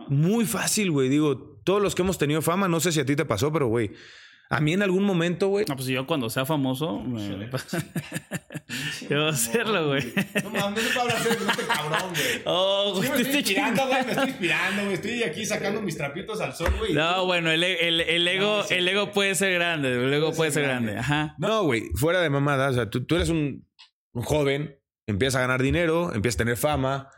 [0.08, 1.10] Muy fácil, güey.
[1.10, 3.68] Digo, todos los que hemos tenido fama, no sé si a ti te pasó, pero,
[3.68, 3.92] güey,
[4.50, 5.66] a mí en algún momento, güey.
[5.70, 7.30] No, pues yo cuando sea famoso, me...
[9.10, 10.14] yo voy a hacerlo, güey.
[10.44, 12.42] No mames, no serio con este cabrón, güey.
[12.46, 14.06] Oh, güey, te estoy inspirando, güey.
[14.06, 14.94] Me estoy inspirando, güey.
[14.96, 16.94] Estoy aquí sacando mis trapitos al sol, güey.
[16.94, 18.74] No, bueno, el, el- el ego, No, sí.
[18.74, 20.98] el ego puede ser grande, el ego puede ser grande.
[20.98, 21.36] Ajá.
[21.38, 22.70] No, güey, fuera de mamada.
[22.70, 23.66] O sea, tú, tú eres un,
[24.14, 27.10] un joven, empiezas a ganar dinero, empiezas a tener fama.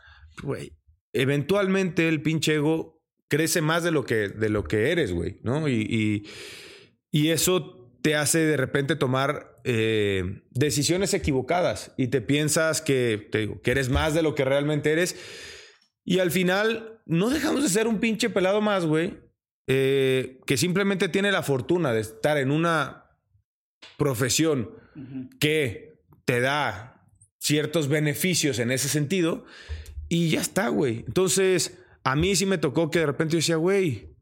[0.42, 0.74] Güey,
[1.14, 5.68] eventualmente el pinche ego crece más de lo que, de lo que eres, güey, ¿no?
[5.68, 6.30] Y, y,
[7.12, 13.40] y eso te hace de repente tomar eh, decisiones equivocadas y te piensas que, te
[13.40, 15.16] digo, que eres más de lo que realmente eres.
[16.04, 19.20] Y al final no dejamos de ser un pinche pelado más, güey,
[19.68, 23.06] eh, que simplemente tiene la fortuna de estar en una
[23.98, 24.72] profesión
[25.40, 26.93] que te da
[27.44, 29.44] ciertos beneficios en ese sentido
[30.08, 31.04] y ya está, güey.
[31.08, 34.16] Entonces, a mí sí me tocó que de repente yo decía, güey,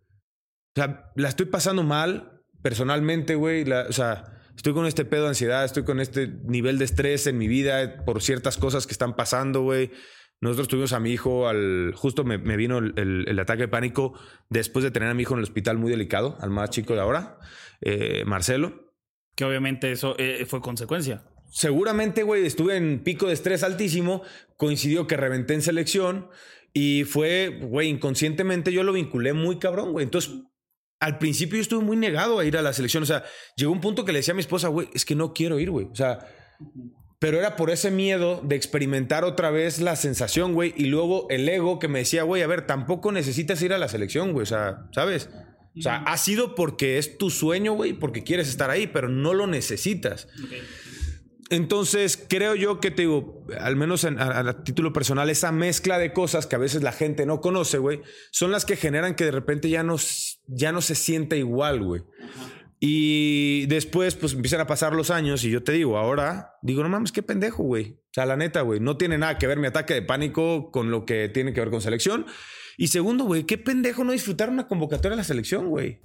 [0.76, 3.64] o sea, la estoy pasando mal personalmente, güey.
[3.66, 7.28] la- O sea, estoy con este pedo de ansiedad, estoy con este nivel de estrés
[7.28, 9.92] en mi vida por ciertas cosas que están pasando, güey.
[10.40, 11.94] Nosotros tuvimos a mi hijo al.
[11.96, 15.44] Justo me, vino el ataque de pánico después de tener a mi hijo en el
[15.44, 17.38] hospital muy delicado, al más chico de ahora,
[17.82, 18.92] eh, Marcelo.
[19.36, 21.24] Que obviamente eso eh, fue consecuencia.
[21.52, 24.24] Seguramente, güey, estuve en pico de estrés altísimo,
[24.56, 26.30] coincidió que reventé en selección
[26.74, 30.06] y fue, güey, inconscientemente yo lo vinculé muy cabrón, güey.
[30.06, 30.32] Entonces,
[31.02, 33.26] al principio yo estuve muy negado a ir a la selección, o sea,
[33.58, 35.72] llegó un punto que le decía a mi esposa, güey, es que no quiero ir,
[35.72, 35.88] güey.
[35.92, 36.20] O sea,
[37.20, 40.74] Pero era por ese miedo de experimentar otra vez la sensación, güey.
[40.78, 43.90] Y luego el ego que me decía, güey, a ver, tampoco necesitas ir a la
[43.90, 44.44] selección, güey.
[44.44, 45.30] O sea, ¿sabes?
[45.78, 49.34] O sea, ha sido porque es tu sueño, güey, porque quieres estar ahí, pero no
[49.34, 50.28] lo necesitas.
[51.52, 56.00] Entonces, creo yo que te digo, al menos en- a, a título personal, esa mezcla
[56.00, 59.26] de cosas que a veces la gente no conoce, güey, son las que generan que
[59.26, 59.98] de repente ya no,
[60.48, 62.02] ya no se siente igual, güey.
[62.80, 66.90] Y después, pues empiezan a pasar los años y yo te digo, ahora digo, no
[66.90, 67.92] mames, qué pendejo, güey.
[67.92, 70.90] O sea, la neta, güey, no tiene nada que ver mi ataque de pánico con
[70.90, 72.26] lo que tiene que ver con selección.
[72.78, 76.02] Y segundo, güey, qué pendejo no disfrutar una convocatoria de la selección, güey.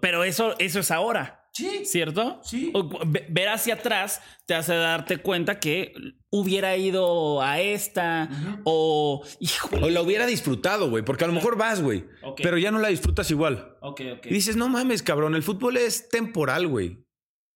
[0.00, 1.43] Pero eso, eso es ahora.
[1.54, 1.84] Sí.
[1.84, 2.40] ¿Cierto?
[2.42, 2.70] Sí.
[2.74, 5.92] O- ve- ver hacia atrás te hace darte cuenta que
[6.30, 8.28] hubiera ido a esta
[8.64, 9.24] o...
[9.38, 9.84] Híjole.
[9.86, 12.40] O la hubiera disfrutado, güey, porque a lo mejor vas, güey, Ok.
[12.42, 13.76] pero ya no la disfrutas igual.
[13.82, 14.26] Ok, ok.
[14.26, 16.98] Y dices, no mames, cabrón, el fútbol es temporal, güey.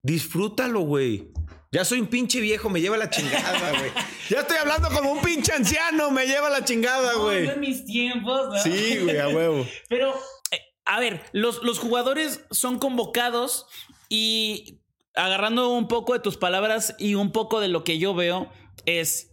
[0.03, 1.31] Disfrútalo, güey.
[1.71, 3.91] Ya soy un pinche viejo, me lleva la chingada, güey.
[4.29, 7.45] Ya estoy hablando como un pinche anciano, me lleva la chingada, No, güey.
[7.45, 8.57] yo en mis tiempos, ¿no?
[8.61, 9.65] Sí, güey, a huevo.
[9.89, 10.13] Pero,
[10.51, 13.65] eh, a ver, los, los jugadores son convocados
[14.09, 14.81] y
[15.15, 18.49] agarrando un poco de tus palabras y un poco de lo que yo veo
[18.85, 19.31] es,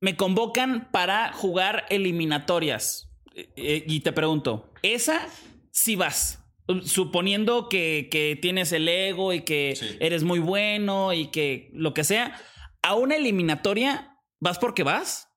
[0.00, 3.10] me convocan para jugar eliminatorias.
[3.34, 5.26] Eh, eh, y te pregunto, ¿esa
[5.70, 6.38] sí vas?
[6.84, 12.04] Suponiendo que, que tienes el ego y que eres muy bueno y que lo que
[12.04, 12.40] sea,
[12.82, 15.28] a una eliminatoria, ¿vas porque vas?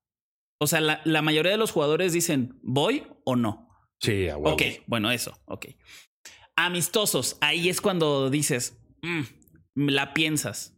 [0.58, 3.68] O sea, la, la mayoría de los jugadores dicen, ¿voy o no?
[3.98, 4.36] Sí, a.
[4.36, 5.66] Ok, bueno, eso, ok.
[6.56, 9.22] Amistosos, ahí es cuando dices, "Mm,
[9.88, 10.72] la piensas.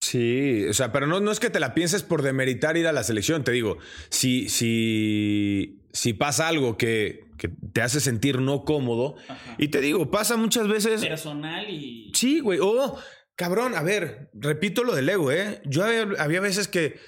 [0.00, 2.92] Sí, o sea, pero no, no es que te la pienses por demeritar ir a
[2.92, 3.42] la selección.
[3.44, 9.16] Te digo, si, si, si pasa algo que, que te hace sentir no cómodo,
[9.58, 11.04] y te digo, pasa muchas veces.
[11.04, 12.12] Personal y...
[12.14, 12.60] Sí, güey.
[12.62, 12.96] O,
[13.34, 15.60] cabrón, a ver, repito lo del ego, ¿eh?
[15.64, 17.00] Yo había, había veces que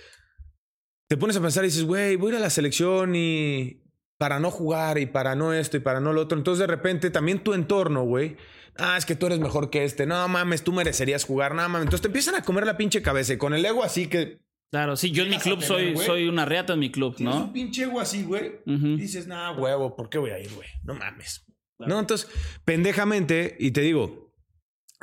[1.08, 3.82] te pones a pensar y dices, güey, voy a ir a la selección y
[4.18, 6.36] para no jugar y para no esto y para no lo otro.
[6.36, 8.36] Entonces, de repente, también tu entorno, güey.
[8.76, 10.06] Ah, es que tú eres mejor que este.
[10.06, 11.54] No mames, tú merecerías jugar.
[11.54, 11.82] No mames.
[11.82, 14.40] Entonces te empiezan a comer la pinche cabeza y con el ego así que.
[14.70, 17.36] Claro, sí, yo en mi club tener, soy, soy una reata en mi club, Tienes
[17.36, 17.52] un ¿no?
[17.54, 18.60] pinche ego así, güey.
[18.66, 20.68] Dices, nah, huevo, ¿por qué voy a ir, güey?
[20.82, 21.46] No mames.
[21.78, 22.28] No, entonces,
[22.66, 24.34] pendejamente, y te digo,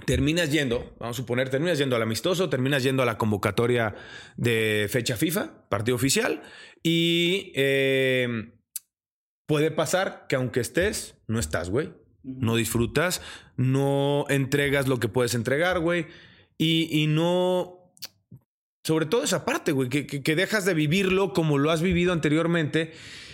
[0.05, 3.95] terminas yendo, vamos a suponer, terminas yendo al amistoso, terminas yendo a la convocatoria
[4.35, 6.43] de fecha FIFA, partido oficial,
[6.83, 8.53] y eh,
[9.45, 11.93] puede pasar que aunque estés, no estás, güey.
[12.23, 13.21] No disfrutas,
[13.55, 16.07] no entregas lo que puedes entregar, güey.
[16.57, 17.91] Y, y no.
[18.83, 22.13] Sobre todo esa parte, güey, que, que- que dejas de vivirlo como lo has vivido
[22.13, 22.93] anteriormente.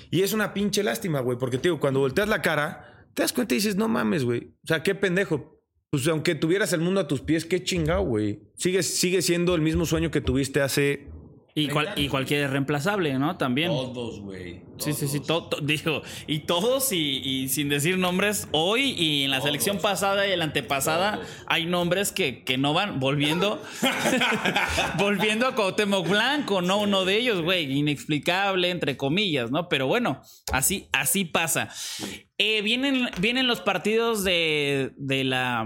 [0.10, 3.32] Y es una pinche lástima, güey, porque te digo, cuando volteas la cara, te das
[3.34, 4.54] cuenta y dices, no mames, güey.
[4.64, 5.58] O sea, qué pendejo.
[5.90, 8.42] Pues aunque tuvieras el mundo a tus pies, qué chingado, güey.
[8.56, 11.08] Sigue, sigue siendo el mismo sueño que tuviste hace.
[11.54, 13.38] Y, cual- y cualquier es reemplazable, ¿no?
[13.38, 13.68] También.
[13.70, 14.62] Todos, güey.
[14.78, 19.24] Sí, sí, sí, to- to- digo, y todos y, y sin decir nombres, hoy y
[19.24, 23.62] en la selección pasada y la antepasada hay nombres que, que no van volviendo,
[24.98, 29.70] volviendo a Cuauhtémoc Blanco, no uno de ellos, güey, inexplicable entre comillas, ¿no?
[29.70, 31.70] Pero bueno, así, así pasa.
[32.38, 35.66] Eh, vienen, vienen los partidos de, de la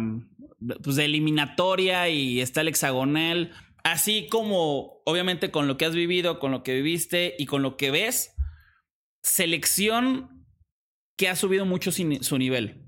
[0.84, 3.52] pues, de eliminatoria y está el hexagonal,
[3.86, 7.78] así como obviamente con lo que has vivido, con lo que viviste y con lo
[7.78, 8.36] que ves
[9.24, 10.46] selección
[11.18, 12.82] que ha subido mucho su nivel.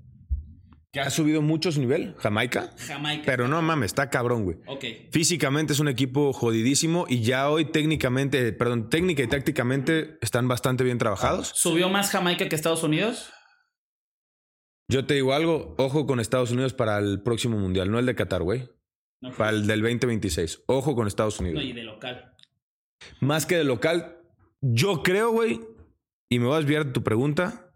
[0.92, 2.74] Que ha subido mucho su nivel, Jamaica.
[2.78, 3.22] Jamaica.
[3.26, 4.58] Pero no mames, está cabrón, güey.
[4.66, 4.84] Ok.
[5.12, 10.84] Físicamente es un equipo jodidísimo y ya hoy técnicamente, perdón, técnica y tácticamente están bastante
[10.84, 11.52] bien trabajados.
[11.54, 13.30] ¿Subió más Jamaica que Estados Unidos?
[14.90, 18.14] Yo te digo algo, ojo con Estados Unidos para el próximo mundial, no el de
[18.14, 18.68] Qatar, güey.
[19.20, 20.64] No, Para el del 2026.
[20.66, 21.64] Ojo con Estados no, Unidos.
[21.64, 22.34] y de local.
[23.20, 24.18] Más que de local,
[24.60, 25.60] yo creo, güey,
[26.30, 27.72] y me voy a desviar de tu pregunta,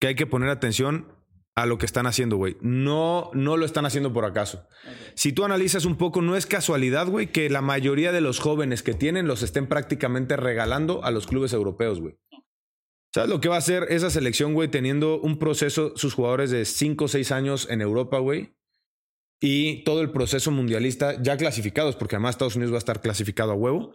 [0.00, 1.08] que hay que poner atención
[1.56, 2.56] a lo que están haciendo, güey.
[2.60, 4.66] No, no lo están haciendo por acaso.
[5.14, 8.82] Si tú analizas un poco, no es casualidad, güey, que la mayoría de los jóvenes
[8.82, 12.16] que tienen los estén prácticamente regalando a los clubes europeos, güey.
[13.14, 16.64] ¿Sabes lo que va a hacer esa selección, güey, teniendo un proceso, sus jugadores de
[16.64, 18.56] 5 o 6 años en Europa, güey?
[19.46, 23.52] Y todo el proceso mundialista ya clasificados, porque además Estados Unidos va a estar clasificado
[23.52, 23.92] a huevo.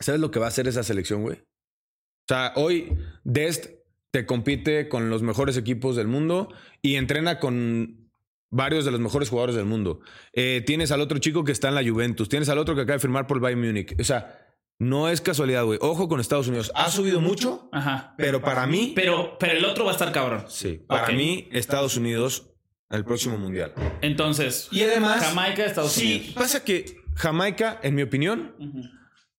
[0.00, 1.36] ¿Sabes lo que va a hacer esa selección, güey?
[1.36, 2.92] O sea, hoy
[3.22, 3.66] Dest
[4.10, 8.10] te compite con los mejores equipos del mundo y entrena con
[8.50, 10.00] varios de los mejores jugadores del mundo.
[10.32, 12.94] Eh, tienes al otro chico que está en la Juventus, tienes al otro que acaba
[12.94, 13.94] de firmar por el Bayern Múnich.
[14.00, 14.48] O sea,
[14.80, 15.78] no es casualidad, güey.
[15.80, 16.72] Ojo con Estados Unidos.
[16.74, 18.14] Ha subido mucho, Ajá.
[18.16, 20.44] pero para mí, Pero, pero el otro va a estar cabrón.
[20.48, 22.49] sí, para mí Estados Unidos
[22.90, 23.72] el próximo mundial.
[24.02, 26.34] Entonces, Y además, Jamaica, Estados sí, Unidos.
[26.34, 28.54] pasa que Jamaica, en mi opinión,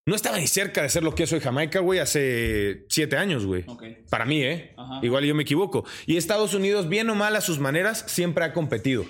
[0.06, 3.46] no estaba ni cerca de ser lo que es hoy Jamaica, güey, hace siete años,
[3.46, 3.64] güey.
[3.68, 3.84] Ok.
[4.10, 4.74] Para mí, ¿eh?
[4.78, 5.00] Ajá.
[5.04, 5.86] Igual yo me equivoco.
[6.06, 9.06] Y Estados Unidos, bien o mal a sus maneras, siempre ha competido.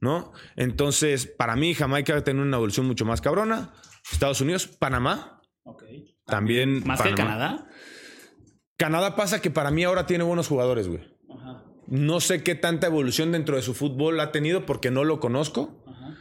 [0.00, 0.32] ¿No?
[0.56, 3.72] Entonces, para mí, Jamaica tiene una evolución mucho más cabrona.
[4.10, 5.84] Estados Unidos, Panamá, Ok.
[6.26, 6.82] también.
[6.84, 7.14] ¿Más que.
[7.14, 7.68] Canadá?
[8.76, 11.02] Canadá pasa que para mí ahora tiene buenos jugadores, güey.
[11.32, 11.64] Ajá.
[11.92, 15.84] No sé qué tanta evolución dentro de su fútbol ha tenido porque no lo conozco.
[15.86, 16.14] Ajá.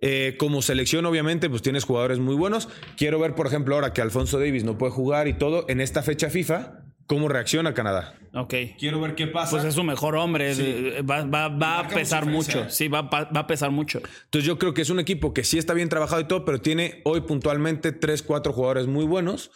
[0.00, 2.68] Eh, como selección, obviamente, pues tienes jugadores muy buenos.
[2.96, 6.02] Quiero ver, por ejemplo, ahora que Alfonso Davis no puede jugar y todo, en esta
[6.02, 8.14] fecha FIFA, cómo reacciona Canadá.
[8.34, 8.54] Ok.
[8.78, 9.50] Quiero ver qué pasa.
[9.50, 10.52] Pues es su mejor hombre.
[10.52, 12.68] eh, Va, va- va a pesar mucho.
[12.70, 14.00] Sí, va, va- va a pesar mucho.
[14.24, 16.60] Entonces yo creo que es un equipo que sí está bien trabajado y todo, pero
[16.60, 19.50] tiene hoy puntualmente tres, cuatro jugadores muy buenos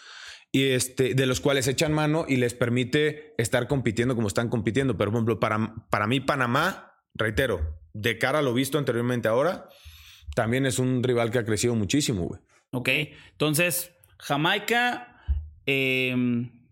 [0.53, 4.96] y este, de los cuales echan mano y les permite estar compitiendo como están compitiendo.
[4.96, 9.68] Pero, por ejemplo, para, para mí Panamá, reitero, de cara a lo visto anteriormente ahora,
[10.34, 12.40] también es un rival que ha crecido muchísimo, güey.
[12.72, 12.88] Ok.
[13.32, 15.22] Entonces, Jamaica,
[15.66, 16.14] eh,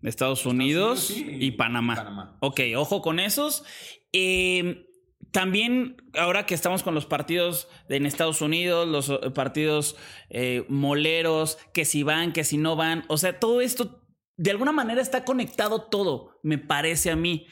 [0.03, 1.95] Estados Unidos, Unidos, sí, y, y Panamá.
[1.95, 2.37] Panamá.
[2.41, 3.63] Ok, ojo con esos.
[4.11, 4.88] Eh,
[5.31, 9.95] también, ahora que estamos con los partidos en Estados Unidos, los eh, partidos
[10.29, 14.03] eh, moleros, que si van, que si no van, o sea, todo esto
[14.37, 17.45] de alguna manera está conectado todo, me parece a mí.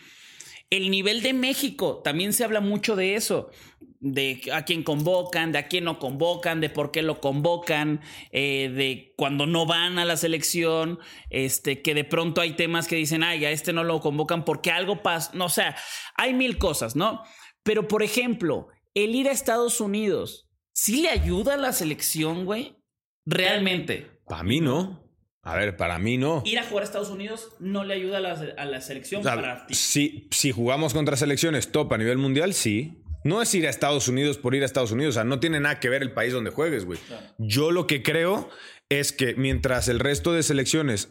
[0.69, 3.51] El nivel de México, también se habla mucho de eso,
[3.99, 8.01] de a quién convocan, de a quién no convocan, de por qué lo convocan,
[8.32, 10.99] eh, de cuando no van a la selección,
[11.30, 14.71] este, que de pronto hay temas que dicen, ay, a este no lo convocan porque
[14.71, 15.75] algo pasa, no, o sea,
[16.15, 17.23] hay mil cosas, ¿no?
[17.68, 22.78] Pero, por ejemplo, el ir a Estados Unidos, ¿sí le ayuda a la selección, güey?
[23.26, 24.07] Realmente.
[24.26, 25.03] Para mí no.
[25.43, 26.43] A ver, para mí no.
[26.45, 29.24] Ir a jugar a Estados Unidos no le ayuda a la, a la selección O
[29.26, 29.74] sea, para ti.
[29.74, 33.03] si, si jugamos contra selecciones top a nivel mundial, sí.
[33.26, 35.15] No es ir a Estados Unidos por ir a Estados Unidos.
[35.15, 36.99] O sea, no tiene nada que ver el país donde juegues, güey.
[37.38, 38.49] Yo lo que creo
[38.88, 41.09] es que mientras el resto de selecciones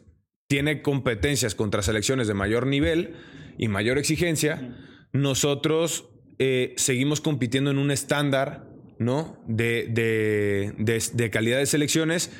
[0.48, 3.14] tiene competencias contra selecciones de mayor nivel
[3.58, 4.74] y mayor exigencia,
[5.12, 6.08] nosotros
[6.38, 8.64] eh, seguimos compitiendo en un estándar,
[8.98, 9.42] ¿no?
[9.46, 12.30] De, de, de- de calidad de selecciones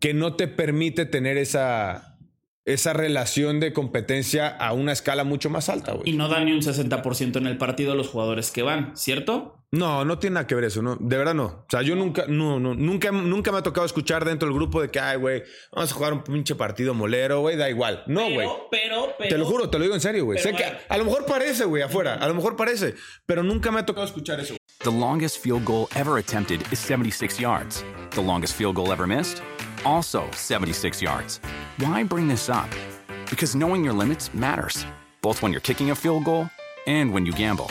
[0.00, 2.18] que no te permite tener esa,
[2.64, 6.12] esa relación de competencia a una escala mucho más alta, Y güey.
[6.12, 9.57] no dan ni un 60% en el partido a los jugadores que van, ¿cierto?
[9.70, 11.44] No, no tiene nada que ver eso, no, de verdad no.
[11.44, 14.80] O sea, yo nunca, no, no, nunca, nunca me ha tocado escuchar dentro del grupo
[14.80, 15.42] de que, ay, güey,
[15.72, 18.02] vamos a jugar un pinche partido molero, güey, da igual.
[18.06, 18.48] No, güey.
[18.48, 19.28] Pero, pero, pero.
[19.28, 20.38] Te lo juro, te lo digo en serio, güey.
[20.38, 22.14] Sé que a a lo mejor parece, güey, afuera.
[22.14, 22.94] A lo mejor parece.
[23.26, 24.56] Pero nunca me ha tocado escuchar eso.
[24.84, 27.84] The longest field goal ever attempted is 76 yards.
[28.12, 29.42] The longest field goal ever missed?
[29.84, 31.40] Also 76 yards.
[31.78, 32.70] Why bring this up?
[33.28, 34.86] Because knowing your limits matters,
[35.20, 36.48] both when you're kicking a field goal
[36.86, 37.70] and when you gamble.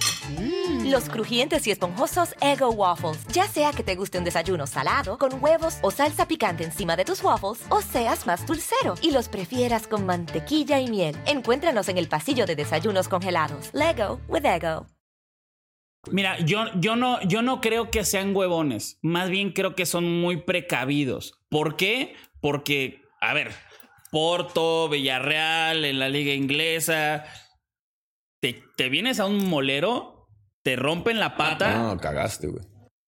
[0.85, 3.25] Los crujientes y esponjosos Ego Waffles.
[3.27, 7.05] Ya sea que te guste un desayuno salado, con huevos o salsa picante encima de
[7.05, 11.15] tus waffles, o seas más dulcero y los prefieras con mantequilla y miel.
[11.25, 13.69] Encuéntranos en el pasillo de desayunos congelados.
[13.73, 14.85] Lego with Ego.
[16.09, 18.97] Mira, yo, yo, no, yo no creo que sean huevones.
[19.01, 21.39] Más bien creo que son muy precavidos.
[21.47, 22.15] ¿Por qué?
[22.39, 23.51] Porque, a ver,
[24.11, 27.23] Porto, Villarreal, en la liga inglesa.
[28.41, 30.10] Te, te vienes a un molero,
[30.63, 31.77] te rompen la pata.
[31.77, 32.63] No, cagaste, güey.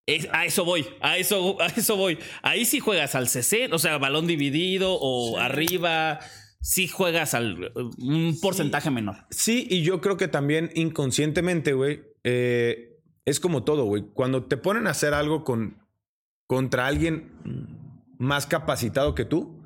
[0.05, 2.19] Es- a eso voy, a eso, a eso voy.
[2.41, 6.19] Ahí sí juegas al CC, o sea, balón dividido o arriba.
[6.61, 9.25] Sí juegas al un porcentaje menor.
[9.29, 14.03] Sí, y yo creo que también inconscientemente, güey, eh, es como todo, güey.
[14.13, 15.77] Cuando te ponen a hacer algo con,
[16.47, 17.31] contra alguien
[18.17, 19.61] más capacitado que tú,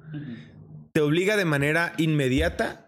[0.91, 2.86] te obliga de manera inmediata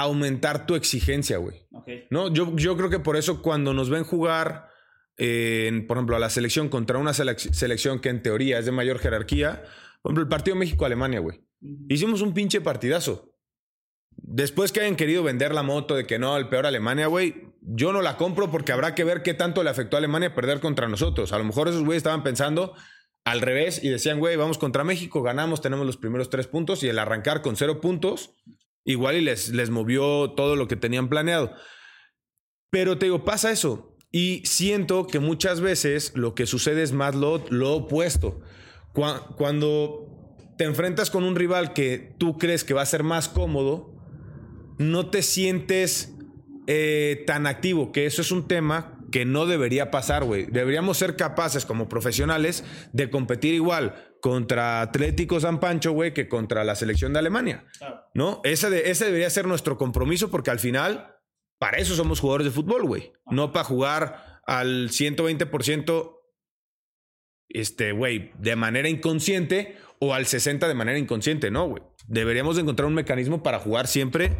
[0.00, 1.66] aumentar tu exigencia, güey.
[2.10, 2.32] ¿No?
[2.32, 4.68] Yo, yo creo que por eso cuando nos ven jugar,
[5.16, 8.66] eh, en, por ejemplo, a la selección contra una selec- selección que en teoría es
[8.66, 9.62] de mayor jerarquía,
[10.02, 11.40] por ejemplo, el partido México-Alemania, güey.
[11.88, 13.32] Hicimos un pinche partidazo.
[14.18, 17.92] Después que hayan querido vender la moto de que no, el peor Alemania, güey, yo
[17.92, 20.88] no la compro porque habrá que ver qué tanto le afectó a Alemania perder contra
[20.88, 21.32] nosotros.
[21.32, 22.74] A lo mejor esos güeyes estaban pensando
[23.24, 26.88] al revés y decían, güey, vamos contra México, ganamos, tenemos los primeros tres puntos y
[26.88, 28.30] el arrancar con cero puntos,
[28.86, 31.52] igual y les, les movió todo lo que tenían planeado.
[32.70, 33.96] Pero te digo, pasa eso.
[34.10, 38.40] Y siento que muchas veces lo que sucede es más lo, lo opuesto.
[38.94, 40.06] Cua- Cuando
[40.56, 43.94] te enfrentas con un rival que tú crees que va a ser más cómodo,
[44.78, 46.14] no te sientes
[46.66, 50.46] eh, tan activo, que eso es un tema que no debería pasar, güey.
[50.46, 56.64] Deberíamos ser capaces como profesionales de competir igual contra Atlético San Pancho, güey, que contra
[56.64, 57.64] la selección de Alemania.
[58.12, 58.40] ¿No?
[58.42, 61.14] Ese, de- ese debería ser nuestro compromiso porque al final,
[61.60, 63.12] para eso somos jugadores de fútbol, güey.
[63.30, 66.12] No para jugar al 120%,
[67.50, 71.84] este, güey, de manera inconsciente o al 60% de manera inconsciente, no, güey.
[72.08, 74.32] Deberíamos de encontrar un mecanismo para jugar siempre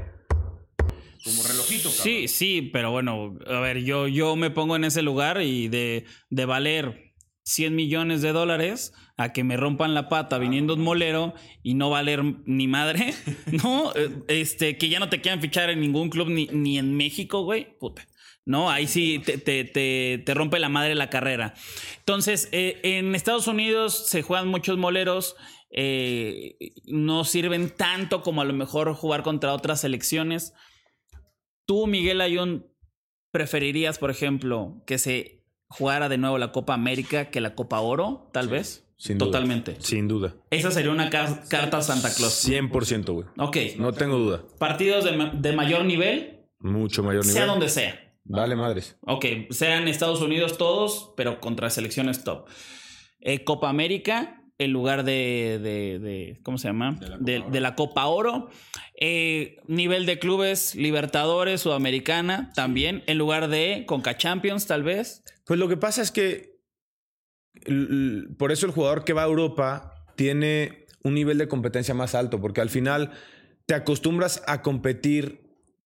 [1.23, 2.03] como relojito, cabrón.
[2.03, 6.07] Sí, sí, pero bueno, a ver, yo, yo me pongo en ese lugar y de,
[6.31, 7.06] de valer
[7.47, 11.33] 100 millones de dólares a que me rompan la pata viniendo un molero
[11.63, 13.15] y no valer ni madre,
[13.65, 13.95] ¿no?
[13.95, 17.43] Eh, Este, que ya no te quieran fichar en ningún club ni, ni en México,
[17.45, 18.07] güey, puta.
[18.45, 21.55] No, ahí sí te, te, te, te rompe la madre la carrera.
[21.99, 25.37] Entonces, eh, en Estados Unidos se juegan muchos moleros.
[25.71, 30.53] eh, no sirven tanto como a lo mejor jugar contra otras selecciones.
[31.67, 32.67] ¿Tú, Miguel Ayón,
[33.33, 35.36] preferirías, por ejemplo, que se
[35.69, 38.83] jugara de nuevo la Copa América que la Copa Oro, tal vez?
[38.99, 39.27] Sin duda.
[39.31, 39.77] Totalmente.
[39.81, 40.35] Sin duda.
[40.51, 42.33] Esa sería una car- carta Santa Claus.
[42.49, 43.27] 100%, güey.
[43.39, 43.57] Ok.
[43.79, 44.43] No tengo duda.
[44.59, 47.37] Partidos de, ma- de mayor nivel, Mucho mayor nivel.
[47.37, 48.01] sea donde sea.
[48.25, 48.97] Vale, madres.
[49.03, 52.47] Ok, sean Estados Unidos todos, pero contra selecciones top.
[53.21, 56.99] Eh, Copa América, en lugar de, de- de- ¿cómo se llama?
[57.21, 58.49] De, de la Copa Oro.
[58.99, 65.23] Eh, nivel de clubes, Libertadores, Sudamericana, también, en lugar de Conca Champions, tal vez.
[65.45, 66.57] Pues lo que pasa es que
[68.39, 72.41] por eso el jugador que va a Europa tiene un nivel de competencia más alto,
[72.41, 73.13] porque al final
[73.67, 75.41] te acostumbras a competir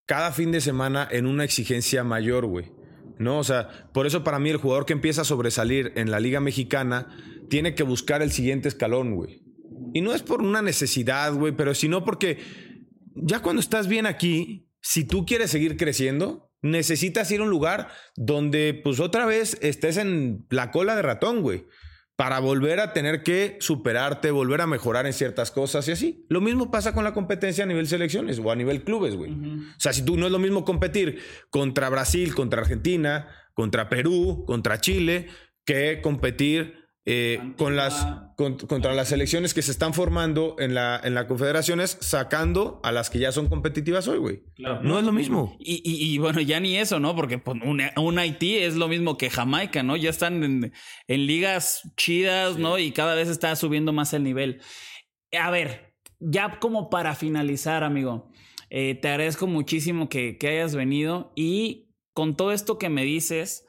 [0.07, 2.73] cada fin de semana en una exigencia mayor, güey.
[3.19, 3.39] ¿No?
[3.39, 6.41] O sea, por eso para mí el jugador que empieza a sobresalir en la Liga
[6.41, 7.07] Mexicana
[7.51, 9.43] tiene que buscar el siguiente escalón, güey.
[9.93, 12.39] Y no es por una necesidad, güey, pero sino porque
[13.15, 17.89] ya cuando estás bien aquí, si tú quieres seguir creciendo, necesitas ir a un lugar
[18.17, 21.67] donde pues otra vez estés en la cola de ratón, güey.
[22.17, 26.27] Para volver a tener que superarte, volver a mejorar en ciertas cosas y así.
[26.29, 29.33] Lo mismo pasa con la competencia a nivel selecciones o a nivel clubes, güey.
[29.33, 34.45] O sea, si tú no es lo mismo competir contra Brasil, contra Argentina, contra Perú,
[34.47, 35.29] contra Chile,
[35.65, 36.80] que competir
[37.13, 38.07] eh, con las,
[38.37, 42.93] con- contra las selecciones que se están formando en la, en la confederaciones, sacando a
[42.93, 44.43] las que ya son competitivas hoy, güey.
[44.55, 44.81] Claro.
[44.83, 45.57] No es lo mismo.
[45.59, 47.17] Y, y- y, bueno, ya ni eso, ¿no?
[47.17, 49.97] Porque pues, un, un Haití es lo mismo que Jamaica, ¿no?
[49.97, 50.73] Ya están en,
[51.09, 52.79] en ligas chidas, ¿no?
[52.79, 54.61] Y cada vez está subiendo más el nivel.
[55.39, 58.31] A ver, ya como para finalizar, amigo,
[58.69, 63.67] eh, te agradezco muchísimo que, que hayas venido y con todo esto que me dices,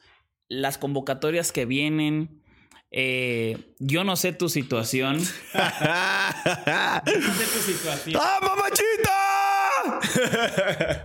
[0.48, 2.41] las convocatorias que vienen,
[2.92, 5.18] eh, yo no sé tu situación.
[5.54, 8.22] ¡Ah, No sé tu situación.
[8.42, 9.18] mamachita!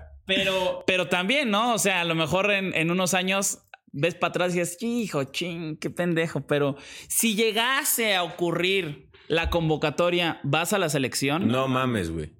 [0.27, 1.75] Pero, pero también, ¿no?
[1.75, 3.61] O sea, a lo mejor en, en unos años
[3.93, 6.45] ves para atrás y dices, hijo, ching, qué pendejo.
[6.49, 6.75] Pero
[7.09, 11.47] si llegase a ocurrir la convocatoria, ¿vas a la selección?
[11.47, 12.33] No mames, güey.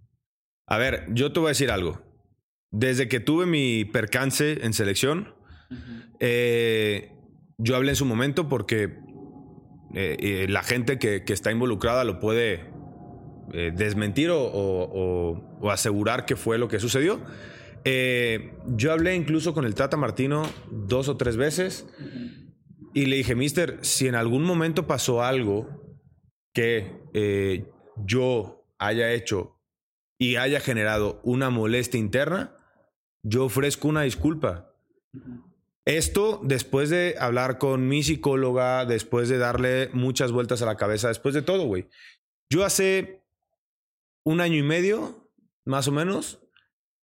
[0.67, 2.03] A ver, yo te voy a decir algo.
[2.73, 5.37] Desde que tuve mi percance en selección,
[6.19, 7.13] eh,
[7.57, 8.99] yo hablé en su momento porque
[9.99, 12.67] eh, eh, la gente que, está involucrada lo puede
[13.55, 17.19] eh, desmentir o, asegurar que fue lo que sucedió.
[18.67, 21.87] Yo hablé incluso con el Tata Martino dos o tres veces
[22.93, 25.99] y le dije, Mister, si en algún momento pasó algo
[26.53, 27.65] que
[28.05, 29.63] yo haya hecho
[30.19, 32.55] y haya generado una molestia interna,
[33.23, 34.75] yo ofrezco una disculpa.
[35.87, 41.09] Esto después de hablar con mi psicóloga, después de darle muchas vueltas a la cabeza,
[41.09, 41.89] después de todo, güey.
[42.51, 43.25] Yo hace
[44.25, 45.31] un año y medio,
[45.65, 46.41] más o menos,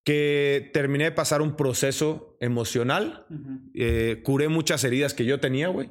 [0.04, 3.26] que terminé de pasar un proceso emocional.
[3.74, 5.90] Eh, curé muchas heridas que yo tenía, güey.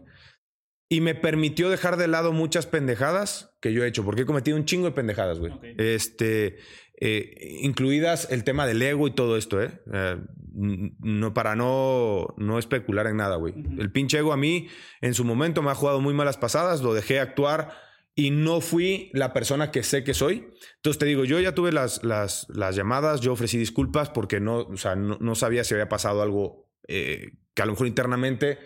[0.90, 4.59] Y me permitió dejar de lado muchas pendejadas que yo he hecho, porque he cometido
[4.59, 5.55] un chingo de pendejadas, güey.
[5.78, 6.59] Este,
[7.05, 9.72] eh, incluidas el tema del ego y todo esto, ¿eh?
[9.92, 10.20] Eh,
[10.55, 13.55] no, para no, no especular en nada, güey.
[13.76, 14.68] El pinche ego a mí,
[15.00, 17.72] en su momento, me ha jugado muy malas pasadas, lo dejé actuar
[18.14, 20.46] y no fui la persona que sé que soy.
[20.76, 24.59] Entonces te digo, yo ya tuve las, las, las llamadas, yo ofrecí disculpas porque no,
[24.59, 28.61] o sea, no, no sabía si había pasado algo eh, que a lo mejor internamente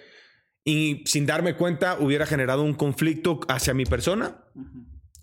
[0.62, 4.44] y sin darme cuenta hubiera generado un conflicto hacia mi persona.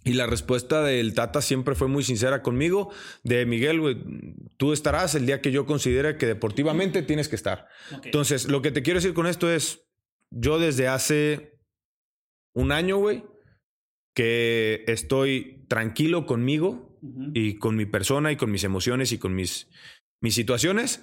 [0.04, 2.91] Y la respuesta del Tata siempre fue muy sincera conmigo,
[3.24, 3.97] de Miguel, güey,
[4.58, 7.68] tú estarás el día que yo considere que deportivamente tienes que estar.
[8.04, 9.88] Entonces, lo que te quiero decir con esto es,
[10.30, 11.60] yo desde hace
[12.54, 13.24] un año, güey,
[14.14, 16.99] que estoy tranquilo conmigo
[17.34, 19.70] y con mi persona y con mis emociones y con mis,
[20.22, 21.01] mis situaciones.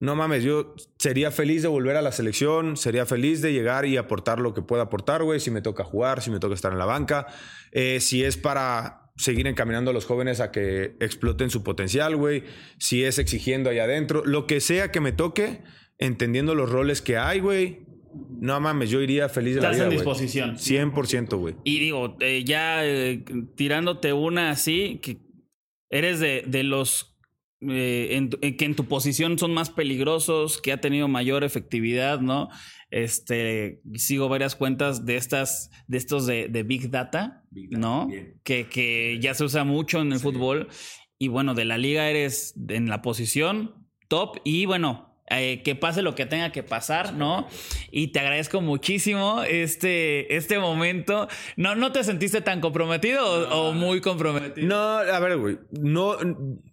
[0.00, 3.98] No mames, yo sería feliz de volver a la selección, sería feliz de llegar y
[3.98, 6.78] aportar lo que pueda aportar, güey, si me toca jugar, si me toca estar en
[6.78, 7.26] la banca,
[7.70, 12.44] eh, si es para seguir encaminando a los jóvenes a que exploten su potencial, güey,
[12.78, 15.60] si es exigiendo allá adentro, lo que sea que me toque,
[15.98, 17.80] entendiendo los roles que hay, güey,
[18.40, 19.84] no mames, yo iría feliz de la vida.
[19.84, 20.56] Estás en disposición.
[20.56, 21.56] 100%, güey.
[21.62, 23.22] Y digo, eh, ya eh,
[23.54, 25.18] tirándote una así, que
[25.90, 27.09] eres de, de los
[27.62, 32.48] eh, que en tu posición son más peligrosos, que ha tenido mayor efectividad, ¿no?
[32.90, 38.08] Este, sigo varias cuentas de estas, de estos de, Big Data, ¿no?
[38.42, 40.68] Que, que, ya se usa mucho en el fútbol.
[41.18, 43.74] Y bueno, de la liga eres en la posición
[44.08, 44.38] top.
[44.44, 47.46] Y bueno, eh, que pase lo que tenga que pasar, ¿no?
[47.92, 51.28] Y te agradezco muchísimo este, este momento.
[51.56, 54.66] ¿No, ¿No te sentiste tan comprometido o, muy comprometido?
[54.66, 55.58] No, a ver, güey.
[55.70, 56.16] No,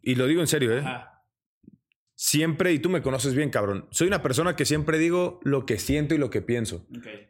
[0.02, 0.84] y lo digo en serio, ¿eh?
[2.16, 3.88] Siempre, y tú me conoces bien, cabrón.
[3.92, 6.88] Soy una persona que siempre digo lo que siento y lo que pienso.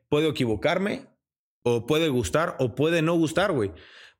[0.08, 1.08] Puedo equivocarme,
[1.64, 3.74] o puede gustar, o puede no gustar, güey.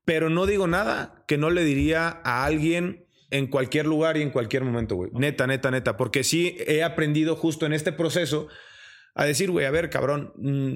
[0.04, 4.30] Pero no digo nada que no le diría a alguien en cualquier lugar y en
[4.30, 5.12] cualquier momento, güey.
[5.14, 5.98] Neta, neta, neta.
[5.98, 8.48] Porque sí he aprendido justo en este proceso
[9.16, 10.76] a decir, güey, a ver, cabrón, mm,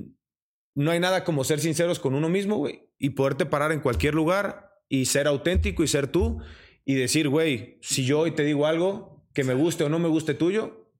[0.76, 2.90] no hay nada como ser sinceros con uno mismo, güey.
[2.98, 6.42] Y poderte parar en cualquier lugar y ser auténtico y ser tú.
[6.84, 10.10] Y decir, güey, si yo hoy te digo algo que me guste o no me
[10.10, 10.92] guste tuyo,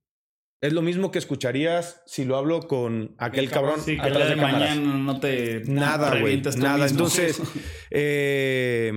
[0.62, 3.82] es lo mismo que escucharías si lo hablo con aquel cabrón.
[3.82, 5.64] Sí, que de mañana no te...
[5.66, 6.42] Nada, güey.
[6.58, 6.88] Nada.
[6.88, 7.42] Entonces,
[7.92, 8.94] eh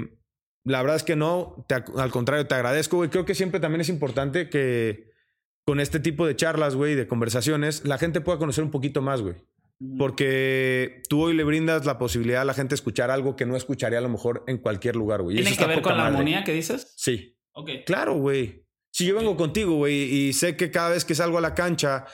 [0.64, 3.10] la verdad es que no, al contrario, te agradezco, güey.
[3.10, 5.12] Creo que siempre también es importante que
[5.66, 9.22] con este tipo de charlas, güey, de conversaciones, la gente pueda conocer un poquito más,
[9.22, 9.36] güey.
[9.98, 13.56] Porque tú hoy le brindas la posibilidad a la gente de escuchar algo que no
[13.56, 15.36] escucharía a lo mejor en cualquier lugar, güey.
[15.36, 16.94] ¿Tiene que ver con la armonía que dices?
[16.96, 17.36] Sí.
[17.52, 17.70] Ok.
[17.84, 18.64] Claro, güey.
[18.90, 22.06] Si yo vengo contigo, güey, y sé que cada vez que salgo a la cancha,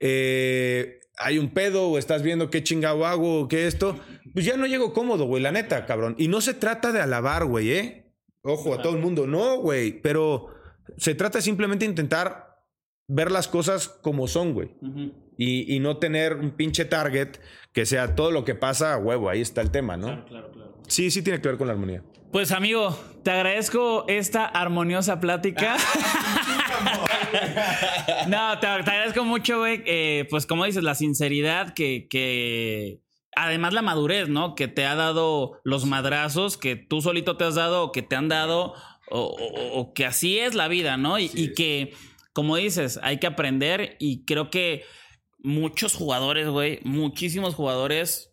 [0.00, 3.98] eh, hay un pedo o estás viendo qué chingado hago o qué esto,
[4.32, 6.14] pues ya no llego cómodo, güey, la neta, cabrón.
[6.18, 8.12] Y no se trata de alabar, güey, ¿eh?
[8.42, 10.48] Ojo, a todo el mundo, no, güey, pero
[10.98, 12.62] se trata simplemente de intentar
[13.08, 14.70] ver las cosas como son, güey.
[15.38, 17.38] y, y, no tener un pinche target
[17.74, 20.06] que sea todo lo que pasa a huevo, ahí está el tema, ¿no?
[20.06, 20.74] Claro, claro, claro.
[20.86, 22.02] Sí, sí tiene que ver con la armonía.
[22.30, 25.76] Pues amigo, te agradezco esta armoniosa plática.
[28.28, 29.82] no, te, agradezco mucho, güey.
[29.86, 33.00] Eh, pues como dices, la sinceridad que, que,
[33.34, 34.54] además la madurez, ¿no?
[34.54, 38.14] Que te ha dado los madrazos que tú solito te has dado o que te
[38.14, 38.74] han dado
[39.10, 41.18] o, que así es la vida, ¿no?
[41.18, 41.92] Y, y, que,
[42.32, 44.84] como dices, hay que aprender y creo que
[45.44, 48.32] muchos jugadores, güey, muchísimos jugadores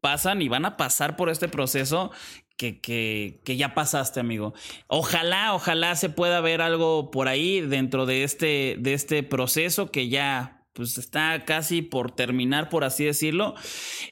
[0.00, 2.10] pasan y van a pasar por este proceso
[2.56, 4.54] que, que, que, ya pasaste, amigo.
[4.88, 10.08] Ojalá, ojalá se pueda ver algo por ahí dentro de este, de este proceso que
[10.08, 13.54] ya pues está casi por terminar, por así decirlo.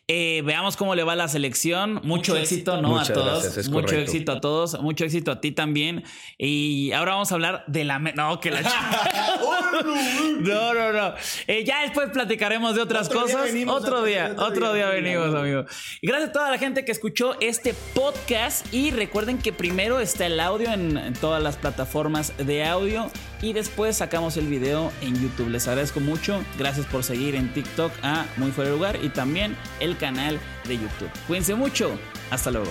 [0.09, 2.01] Eh, veamos cómo le va la selección.
[2.05, 2.99] Mucho, éxito, ¿no?
[2.99, 3.69] a todos.
[3.71, 4.81] mucho éxito a todos.
[4.81, 6.05] Mucho éxito a ti también.
[6.37, 7.99] Y ahora vamos a hablar de la...
[7.99, 8.61] No, que la...
[10.41, 11.15] no, no, no.
[11.47, 13.51] Eh, ya después platicaremos de otras cosas.
[13.67, 15.65] otro día, otro, día, venimos, amigo.
[16.03, 18.67] Gracias a toda la gente que escuchó este podcast.
[18.73, 23.11] Y recuerden que primero está el audio en todas las plataformas de audio.
[23.43, 25.49] Y después sacamos el video en YouTube.
[25.49, 26.45] Les agradezco mucho.
[26.59, 31.11] Gracias por seguir en TikTok a Muy Fuera Lugar y también el canal de YouTube.
[31.27, 31.99] Cuídense mucho.
[32.31, 32.71] Hasta luego.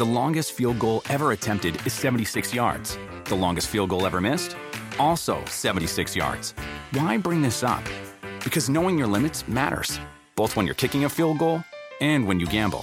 [0.00, 2.96] The longest field goal ever attempted is 76 yards.
[3.24, 4.56] The longest field goal ever missed?
[4.98, 6.54] Also 76 yards.
[6.92, 7.82] Why bring this up?
[8.42, 10.00] Because knowing your limits matters,
[10.36, 11.62] both when you're kicking a field goal
[12.00, 12.82] and when you gamble.